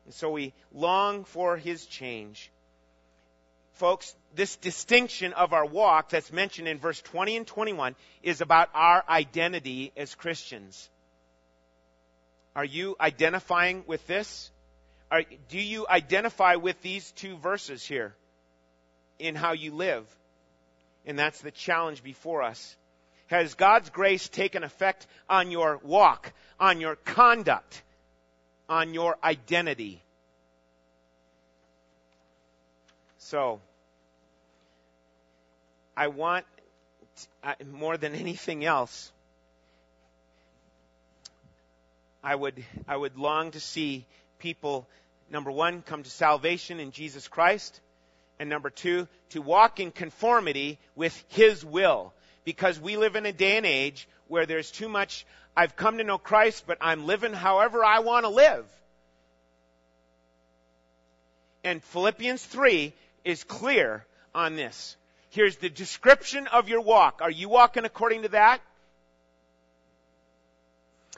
And 0.03 0.13
so 0.13 0.29
we 0.29 0.51
long 0.73 1.23
for 1.23 1.55
his 1.55 1.85
change. 1.85 2.51
Folks, 3.75 4.13
this 4.35 4.57
distinction 4.57 5.31
of 5.31 5.53
our 5.53 5.65
walk 5.65 6.09
that's 6.09 6.33
mentioned 6.33 6.67
in 6.67 6.79
verse 6.79 6.99
20 6.99 7.37
and 7.37 7.47
21 7.47 7.95
is 8.23 8.41
about 8.41 8.67
our 8.73 9.05
identity 9.07 9.93
as 9.95 10.15
Christians. 10.15 10.89
Are 12.57 12.65
you 12.65 12.97
identifying 12.99 13.85
with 13.87 14.05
this? 14.05 14.51
Are, 15.11 15.23
do 15.49 15.59
you 15.59 15.85
identify 15.87 16.55
with 16.55 16.81
these 16.81 17.11
two 17.11 17.37
verses 17.37 17.85
here 17.85 18.15
in 19.19 19.35
how 19.35 19.53
you 19.53 19.73
live? 19.73 20.05
And 21.05 21.17
that's 21.17 21.41
the 21.41 21.51
challenge 21.51 22.03
before 22.03 22.41
us. 22.41 22.75
Has 23.27 23.53
God's 23.55 23.89
grace 23.89 24.27
taken 24.29 24.63
effect 24.63 25.07
on 25.29 25.51
your 25.51 25.79
walk, 25.83 26.33
on 26.59 26.79
your 26.79 26.95
conduct, 26.95 27.83
on 28.67 28.93
your 28.93 29.17
identity? 29.23 30.01
So, 33.17 33.59
I 35.97 36.07
want, 36.07 36.45
more 37.71 37.97
than 37.97 38.13
anything 38.13 38.65
else, 38.65 39.11
I 42.23 42.35
would, 42.35 42.63
I 42.87 42.97
would 42.97 43.17
long 43.17 43.51
to 43.51 43.59
see 43.59 44.05
people, 44.45 44.87
number 45.31 45.49
one, 45.49 45.81
come 45.81 46.03
to 46.03 46.09
salvation 46.11 46.79
in 46.79 46.91
Jesus 46.91 47.27
Christ, 47.27 47.81
and 48.37 48.47
number 48.47 48.69
two, 48.69 49.07
to 49.29 49.41
walk 49.41 49.79
in 49.79 49.89
conformity 49.89 50.77
with 50.95 51.15
His 51.29 51.65
will. 51.65 52.13
Because 52.43 52.79
we 52.79 52.95
live 52.95 53.15
in 53.15 53.25
a 53.25 53.33
day 53.33 53.57
and 53.57 53.65
age 53.65 54.07
where 54.27 54.45
there's 54.45 54.69
too 54.69 54.87
much, 54.87 55.25
I've 55.57 55.75
come 55.75 55.97
to 55.97 56.03
know 56.03 56.19
Christ, 56.19 56.65
but 56.67 56.77
I'm 56.79 57.07
living 57.07 57.33
however 57.33 57.83
I 57.83 58.01
want 58.01 58.25
to 58.25 58.29
live. 58.29 58.67
And 61.63 61.83
Philippians 61.83 62.45
3 62.45 62.93
is 63.23 63.43
clear 63.43 64.05
on 64.35 64.55
this. 64.55 64.95
Here's 65.31 65.57
the 65.57 65.69
description 65.71 66.45
of 66.45 66.69
your 66.69 66.81
walk. 66.81 67.21
Are 67.23 67.31
you 67.31 67.49
walking 67.49 67.83
according 67.83 68.21
to 68.21 68.29
that? 68.29 68.61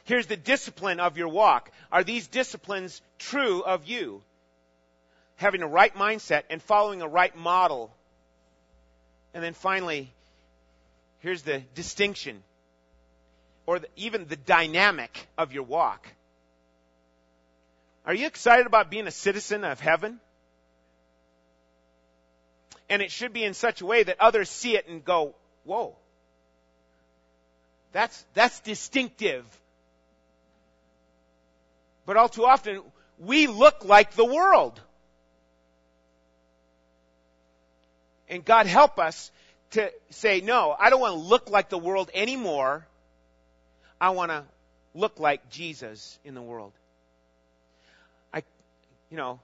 Here's 0.07 0.27
the 0.27 0.37
discipline 0.37 1.01
of 1.01 1.17
your 1.17 1.27
walk. 1.27 1.69
Are 1.91 2.01
these 2.01 2.27
disciplines 2.27 3.01
true 3.19 3.61
of 3.61 3.87
you? 3.87 4.23
Having 5.35 5.63
a 5.63 5.67
right 5.67 5.93
mindset 5.95 6.43
and 6.49 6.61
following 6.61 7.01
a 7.01 7.07
right 7.09 7.35
model. 7.35 7.93
And 9.33 9.43
then 9.43 9.53
finally, 9.53 10.09
here's 11.19 11.41
the 11.41 11.61
distinction 11.75 12.41
or 13.65 13.79
the, 13.79 13.89
even 13.97 14.27
the 14.27 14.37
dynamic 14.37 15.27
of 15.37 15.51
your 15.51 15.63
walk. 15.63 16.07
Are 18.05 18.13
you 18.13 18.27
excited 18.27 18.65
about 18.65 18.89
being 18.89 19.07
a 19.07 19.11
citizen 19.11 19.65
of 19.65 19.81
heaven? 19.81 20.21
And 22.89 23.01
it 23.01 23.11
should 23.11 23.33
be 23.33 23.43
in 23.43 23.53
such 23.53 23.81
a 23.81 23.85
way 23.85 24.03
that 24.03 24.21
others 24.21 24.49
see 24.49 24.77
it 24.77 24.87
and 24.87 25.03
go, 25.03 25.35
whoa. 25.65 25.97
That's, 27.91 28.25
that's 28.33 28.61
distinctive 28.61 29.43
but 32.07 32.15
all 32.15 32.29
too 32.29 32.45
often, 32.45 32.81
we 33.19 33.45
look 33.47 33.83
like 33.83 34.13
the 34.13 34.25
world. 34.25 34.79
And 38.29 38.43
God 38.43 38.65
help 38.65 38.97
us 38.97 39.29
to 39.71 39.91
say, 40.09 40.39
no, 40.39 40.73
I 40.77 40.89
don't 40.89 41.01
want 41.01 41.15
to 41.15 41.19
look 41.19 41.49
like 41.49 41.67
the 41.67 41.77
world 41.77 42.09
anymore. 42.13 42.87
I 43.99 44.11
want 44.11 44.31
to 44.31 44.45
look 44.95 45.19
like 45.19 45.49
Jesus 45.49 46.17
in 46.23 46.33
the 46.33 46.41
world. 46.41 46.71
I, 48.33 48.41
you 49.11 49.17
know, 49.17 49.41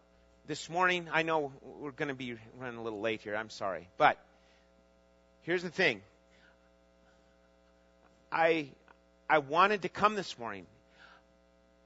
this 0.48 0.70
morning, 0.70 1.10
I 1.12 1.24
know 1.24 1.52
we're 1.82 1.92
going 1.92 2.08
to 2.08 2.16
be 2.16 2.38
running 2.58 2.78
a 2.78 2.82
little 2.82 3.02
late 3.02 3.22
here. 3.22 3.36
I'm 3.36 3.50
sorry. 3.50 3.90
But 3.98 4.18
here's 5.42 5.64
the 5.64 5.70
thing. 5.70 6.02
I, 8.32 8.70
I 9.30 9.40
wanted 9.40 9.82
to 9.82 9.90
come 9.90 10.16
this 10.16 10.40
morning. 10.40 10.66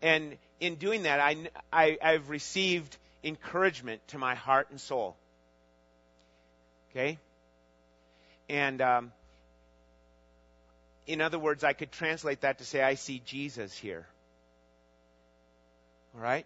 And 0.04 0.38
in 0.60 0.76
doing 0.76 1.04
that, 1.04 1.20
I, 1.20 1.50
I, 1.72 1.98
I've 2.02 2.30
received 2.30 2.98
encouragement 3.24 4.06
to 4.10 4.18
my 4.18 4.36
heart 4.36 4.68
and 4.72 4.80
soul. 4.80 5.16
Okay? 6.92 7.18
And 8.50 8.82
um, 8.82 9.12
in 11.06 11.22
other 11.22 11.40
words, 11.40 11.64
I 11.64 11.74
could 11.74 11.92
translate 11.92 12.42
that 12.42 12.60
to 12.60 12.66
say, 12.66 12.82
I 12.82 12.96
see 12.96 13.22
Jesus 13.26 13.76
here. 13.76 14.06
All 16.16 16.22
right? 16.22 16.46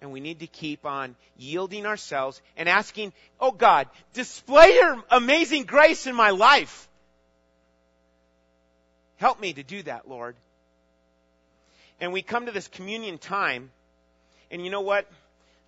And 0.00 0.12
we 0.12 0.20
need 0.20 0.40
to 0.40 0.46
keep 0.46 0.84
on 0.84 1.16
yielding 1.38 1.86
ourselves 1.86 2.40
and 2.56 2.68
asking, 2.68 3.12
Oh 3.40 3.50
God, 3.50 3.88
display 4.12 4.74
your 4.74 5.02
amazing 5.10 5.64
grace 5.64 6.06
in 6.06 6.14
my 6.14 6.30
life. 6.30 6.88
Help 9.16 9.40
me 9.40 9.54
to 9.54 9.62
do 9.62 9.82
that, 9.84 10.08
Lord. 10.08 10.36
And 12.00 12.12
we 12.12 12.22
come 12.22 12.46
to 12.46 12.52
this 12.52 12.68
communion 12.68 13.18
time, 13.18 13.70
and 14.50 14.62
you 14.64 14.70
know 14.70 14.82
what 14.82 15.06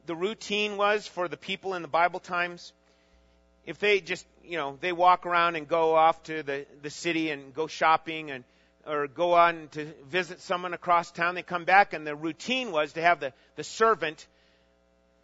the 0.06 0.14
routine 0.14 0.76
was 0.76 1.06
for 1.06 1.28
the 1.28 1.36
people 1.36 1.74
in 1.74 1.82
the 1.82 1.88
Bible 1.88 2.20
times? 2.20 2.72
If 3.66 3.78
they 3.78 4.00
just, 4.00 4.26
you 4.44 4.56
know, 4.56 4.78
they 4.80 4.92
walk 4.92 5.26
around 5.26 5.56
and 5.56 5.68
go 5.68 5.94
off 5.94 6.22
to 6.24 6.42
the, 6.42 6.66
the 6.82 6.90
city 6.90 7.30
and 7.30 7.54
go 7.54 7.66
shopping 7.66 8.30
and 8.30 8.44
or 8.86 9.06
go 9.06 9.34
on 9.34 9.68
to 9.72 9.84
visit 10.08 10.40
someone 10.40 10.72
across 10.72 11.10
town, 11.10 11.34
they 11.34 11.42
come 11.42 11.64
back 11.64 11.92
and 11.92 12.06
the 12.06 12.16
routine 12.16 12.72
was 12.72 12.94
to 12.94 13.02
have 13.02 13.20
the, 13.20 13.34
the 13.56 13.64
servant 13.64 14.26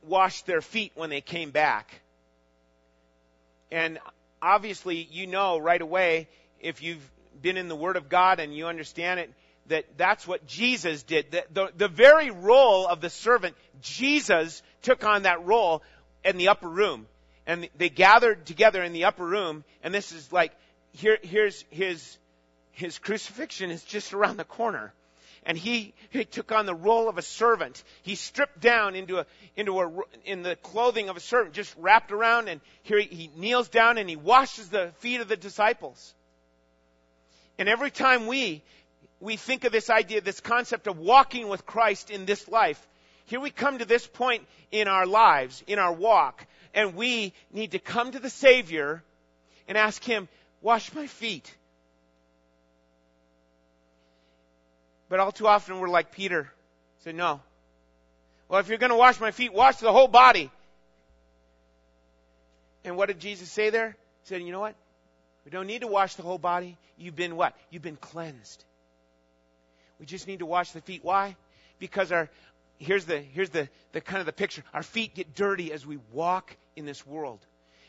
wash 0.02 0.42
their 0.42 0.60
feet 0.60 0.92
when 0.94 1.08
they 1.08 1.22
came 1.22 1.50
back. 1.50 2.02
And 3.70 3.98
obviously, 4.42 5.08
you 5.10 5.26
know 5.26 5.58
right 5.58 5.80
away, 5.80 6.28
if 6.60 6.82
you've 6.82 7.10
been 7.40 7.56
in 7.56 7.68
the 7.68 7.76
Word 7.76 7.96
of 7.96 8.10
God 8.10 8.38
and 8.38 8.54
you 8.54 8.66
understand 8.66 9.20
it, 9.20 9.32
that 9.66 9.84
that's 9.96 10.26
what 10.26 10.46
Jesus 10.46 11.02
did. 11.02 11.30
The, 11.30 11.44
the, 11.52 11.72
the, 11.76 11.88
very 11.88 12.30
role 12.30 12.86
of 12.86 13.00
the 13.00 13.10
servant, 13.10 13.56
Jesus 13.80 14.62
took 14.82 15.04
on 15.04 15.22
that 15.22 15.44
role 15.44 15.82
in 16.24 16.36
the 16.36 16.48
upper 16.48 16.68
room. 16.68 17.06
And 17.46 17.68
they 17.76 17.88
gathered 17.88 18.46
together 18.46 18.82
in 18.82 18.92
the 18.92 19.04
upper 19.04 19.24
room, 19.24 19.64
and 19.82 19.92
this 19.92 20.12
is 20.12 20.32
like, 20.32 20.52
here, 20.92 21.18
here's 21.22 21.64
his, 21.70 22.16
his 22.72 22.98
crucifixion 22.98 23.70
is 23.70 23.82
just 23.84 24.14
around 24.14 24.38
the 24.38 24.44
corner. 24.44 24.92
And 25.46 25.58
he, 25.58 25.92
he 26.08 26.24
took 26.24 26.52
on 26.52 26.64
the 26.64 26.74
role 26.74 27.08
of 27.08 27.18
a 27.18 27.22
servant. 27.22 27.82
He 28.02 28.14
stripped 28.14 28.60
down 28.60 28.94
into 28.94 29.18
a, 29.18 29.26
into 29.56 29.78
a, 29.78 29.92
in 30.24 30.42
the 30.42 30.56
clothing 30.56 31.10
of 31.10 31.18
a 31.18 31.20
servant, 31.20 31.54
just 31.54 31.74
wrapped 31.78 32.12
around, 32.12 32.48
and 32.48 32.62
here 32.82 32.98
he, 32.98 33.14
he 33.14 33.30
kneels 33.36 33.68
down 33.68 33.98
and 33.98 34.08
he 34.08 34.16
washes 34.16 34.70
the 34.70 34.92
feet 35.00 35.20
of 35.20 35.28
the 35.28 35.36
disciples. 35.36 36.14
And 37.58 37.68
every 37.68 37.90
time 37.90 38.26
we 38.26 38.62
we 39.24 39.36
think 39.36 39.64
of 39.64 39.72
this 39.72 39.88
idea, 39.88 40.20
this 40.20 40.40
concept 40.40 40.86
of 40.86 40.98
walking 40.98 41.48
with 41.48 41.64
Christ 41.64 42.10
in 42.10 42.26
this 42.26 42.46
life, 42.46 42.86
here 43.24 43.40
we 43.40 43.50
come 43.50 43.78
to 43.78 43.86
this 43.86 44.06
point 44.06 44.46
in 44.70 44.86
our 44.86 45.06
lives, 45.06 45.64
in 45.66 45.78
our 45.78 45.92
walk, 45.92 46.46
and 46.74 46.94
we 46.94 47.32
need 47.50 47.70
to 47.70 47.78
come 47.78 48.12
to 48.12 48.18
the 48.18 48.28
Savior 48.28 49.02
and 49.66 49.78
ask 49.78 50.04
Him, 50.04 50.28
wash 50.60 50.94
my 50.94 51.06
feet. 51.06 51.52
But 55.08 55.20
all 55.20 55.32
too 55.32 55.46
often 55.46 55.80
we're 55.80 55.88
like 55.88 56.12
Peter, 56.12 56.50
say, 57.00 57.12
no. 57.12 57.40
Well, 58.48 58.60
if 58.60 58.68
you're 58.68 58.78
going 58.78 58.90
to 58.90 58.96
wash 58.96 59.18
my 59.20 59.30
feet, 59.30 59.54
wash 59.54 59.76
the 59.76 59.92
whole 59.92 60.08
body. 60.08 60.50
And 62.84 62.98
what 62.98 63.06
did 63.06 63.20
Jesus 63.20 63.50
say 63.50 63.70
there? 63.70 63.96
He 64.24 64.28
said, 64.28 64.42
you 64.42 64.52
know 64.52 64.60
what? 64.60 64.74
We 65.46 65.50
don't 65.50 65.66
need 65.66 65.80
to 65.80 65.86
wash 65.86 66.14
the 66.16 66.22
whole 66.22 66.38
body. 66.38 66.76
You've 66.98 67.16
been 67.16 67.36
what? 67.36 67.56
You've 67.70 67.82
been 67.82 67.96
cleansed. 67.96 68.64
We 70.04 70.06
just 70.06 70.26
need 70.26 70.40
to 70.40 70.46
wash 70.46 70.72
the 70.72 70.82
feet. 70.82 71.02
Why? 71.02 71.34
Because 71.78 72.12
our 72.12 72.28
here's 72.76 73.06
the 73.06 73.20
here's 73.20 73.48
the, 73.48 73.70
the 73.92 74.02
kind 74.02 74.20
of 74.20 74.26
the 74.26 74.34
picture. 74.34 74.62
Our 74.74 74.82
feet 74.82 75.14
get 75.14 75.34
dirty 75.34 75.72
as 75.72 75.86
we 75.86 75.98
walk 76.12 76.54
in 76.76 76.84
this 76.84 77.06
world. 77.06 77.38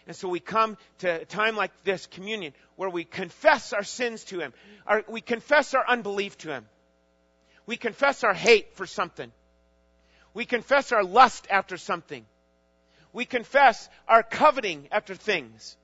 And 0.07 0.16
so 0.16 0.30
we 0.30 0.39
come 0.39 0.78
to 0.99 1.24
a 1.24 1.26
time 1.26 1.57
like 1.57 1.72
this, 1.84 2.07
communion, 2.07 2.53
where 2.78 2.89
we 2.89 3.03
confess 3.03 3.74
our 3.74 3.84
sins 3.84 4.24
to 4.26 4.39
Him. 4.39 4.53
Our, 4.88 5.03
we 5.09 5.20
confess 5.20 5.74
our 5.74 5.84
unbelief 5.86 6.38
to 6.38 6.53
Him. 6.53 6.66
We 7.66 7.76
confess 7.76 8.24
our 8.24 8.34
hate 8.34 8.78
for 8.78 8.86
something. 8.86 9.30
We 10.34 10.45
confess 10.45 10.93
our 10.93 11.03
lust 11.03 11.47
after 11.49 11.76
something. 11.76 12.26
We 13.11 13.26
confess 13.26 13.89
our 14.07 14.24
coveting 14.24 14.88
after 14.89 15.16
things. 15.16 15.76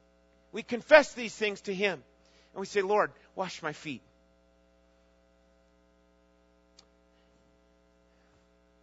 We 0.54 0.64
confess 0.64 1.12
these 1.12 1.36
things 1.36 1.60
to 1.64 1.74
Him. 1.74 2.02
And 2.54 2.62
we 2.62 2.68
say, 2.68 2.84
Lord, 2.84 3.12
wash 3.36 3.62
my 3.62 3.74
feet. 3.74 4.02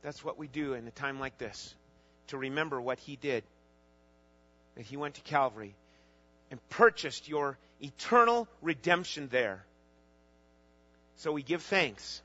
That's 0.09 0.25
what 0.25 0.39
we 0.39 0.47
do 0.47 0.73
in 0.73 0.89
a 0.89 0.91
time 0.91 1.21
like 1.21 1.37
this 1.37 1.75
to 2.29 2.39
remember 2.39 2.81
what 2.81 2.99
He 2.99 3.17
did. 3.17 3.45
That 4.75 4.87
He 4.87 4.97
went 4.97 5.17
to 5.17 5.21
Calvary 5.21 5.75
and 6.51 6.59
purchased 6.71 7.29
your 7.29 7.59
eternal 7.83 8.49
redemption 8.63 9.29
there. 9.31 9.63
So 11.17 11.31
we 11.31 11.43
give 11.43 11.61
thanks. 11.61 12.23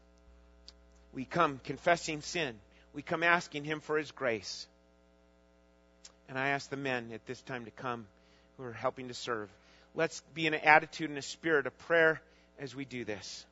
We 1.14 1.26
come 1.26 1.60
confessing 1.66 2.22
sin. 2.22 2.56
We 2.94 3.02
come 3.02 3.22
asking 3.22 3.66
Him 3.66 3.82
for 3.82 3.98
His 3.98 4.12
grace. 4.12 4.66
And 6.30 6.40
I 6.40 6.52
ask 6.52 6.70
the 6.70 6.78
men 6.78 7.10
at 7.14 7.26
this 7.26 7.42
time 7.42 7.66
to 7.66 7.72
come 7.72 8.06
who 8.56 8.64
are 8.64 8.72
helping 8.72 9.10
to 9.10 9.14
serve. 9.14 9.50
Let's 9.94 10.22
be 10.34 10.48
in 10.48 10.54
an 10.54 10.62
attitude 10.62 11.10
and 11.10 11.20
a 11.20 11.22
spirit 11.22 11.68
of 11.68 11.78
prayer 11.80 12.22
as 12.60 12.74
we 12.74 12.86
do 12.86 13.04
this. 13.04 13.46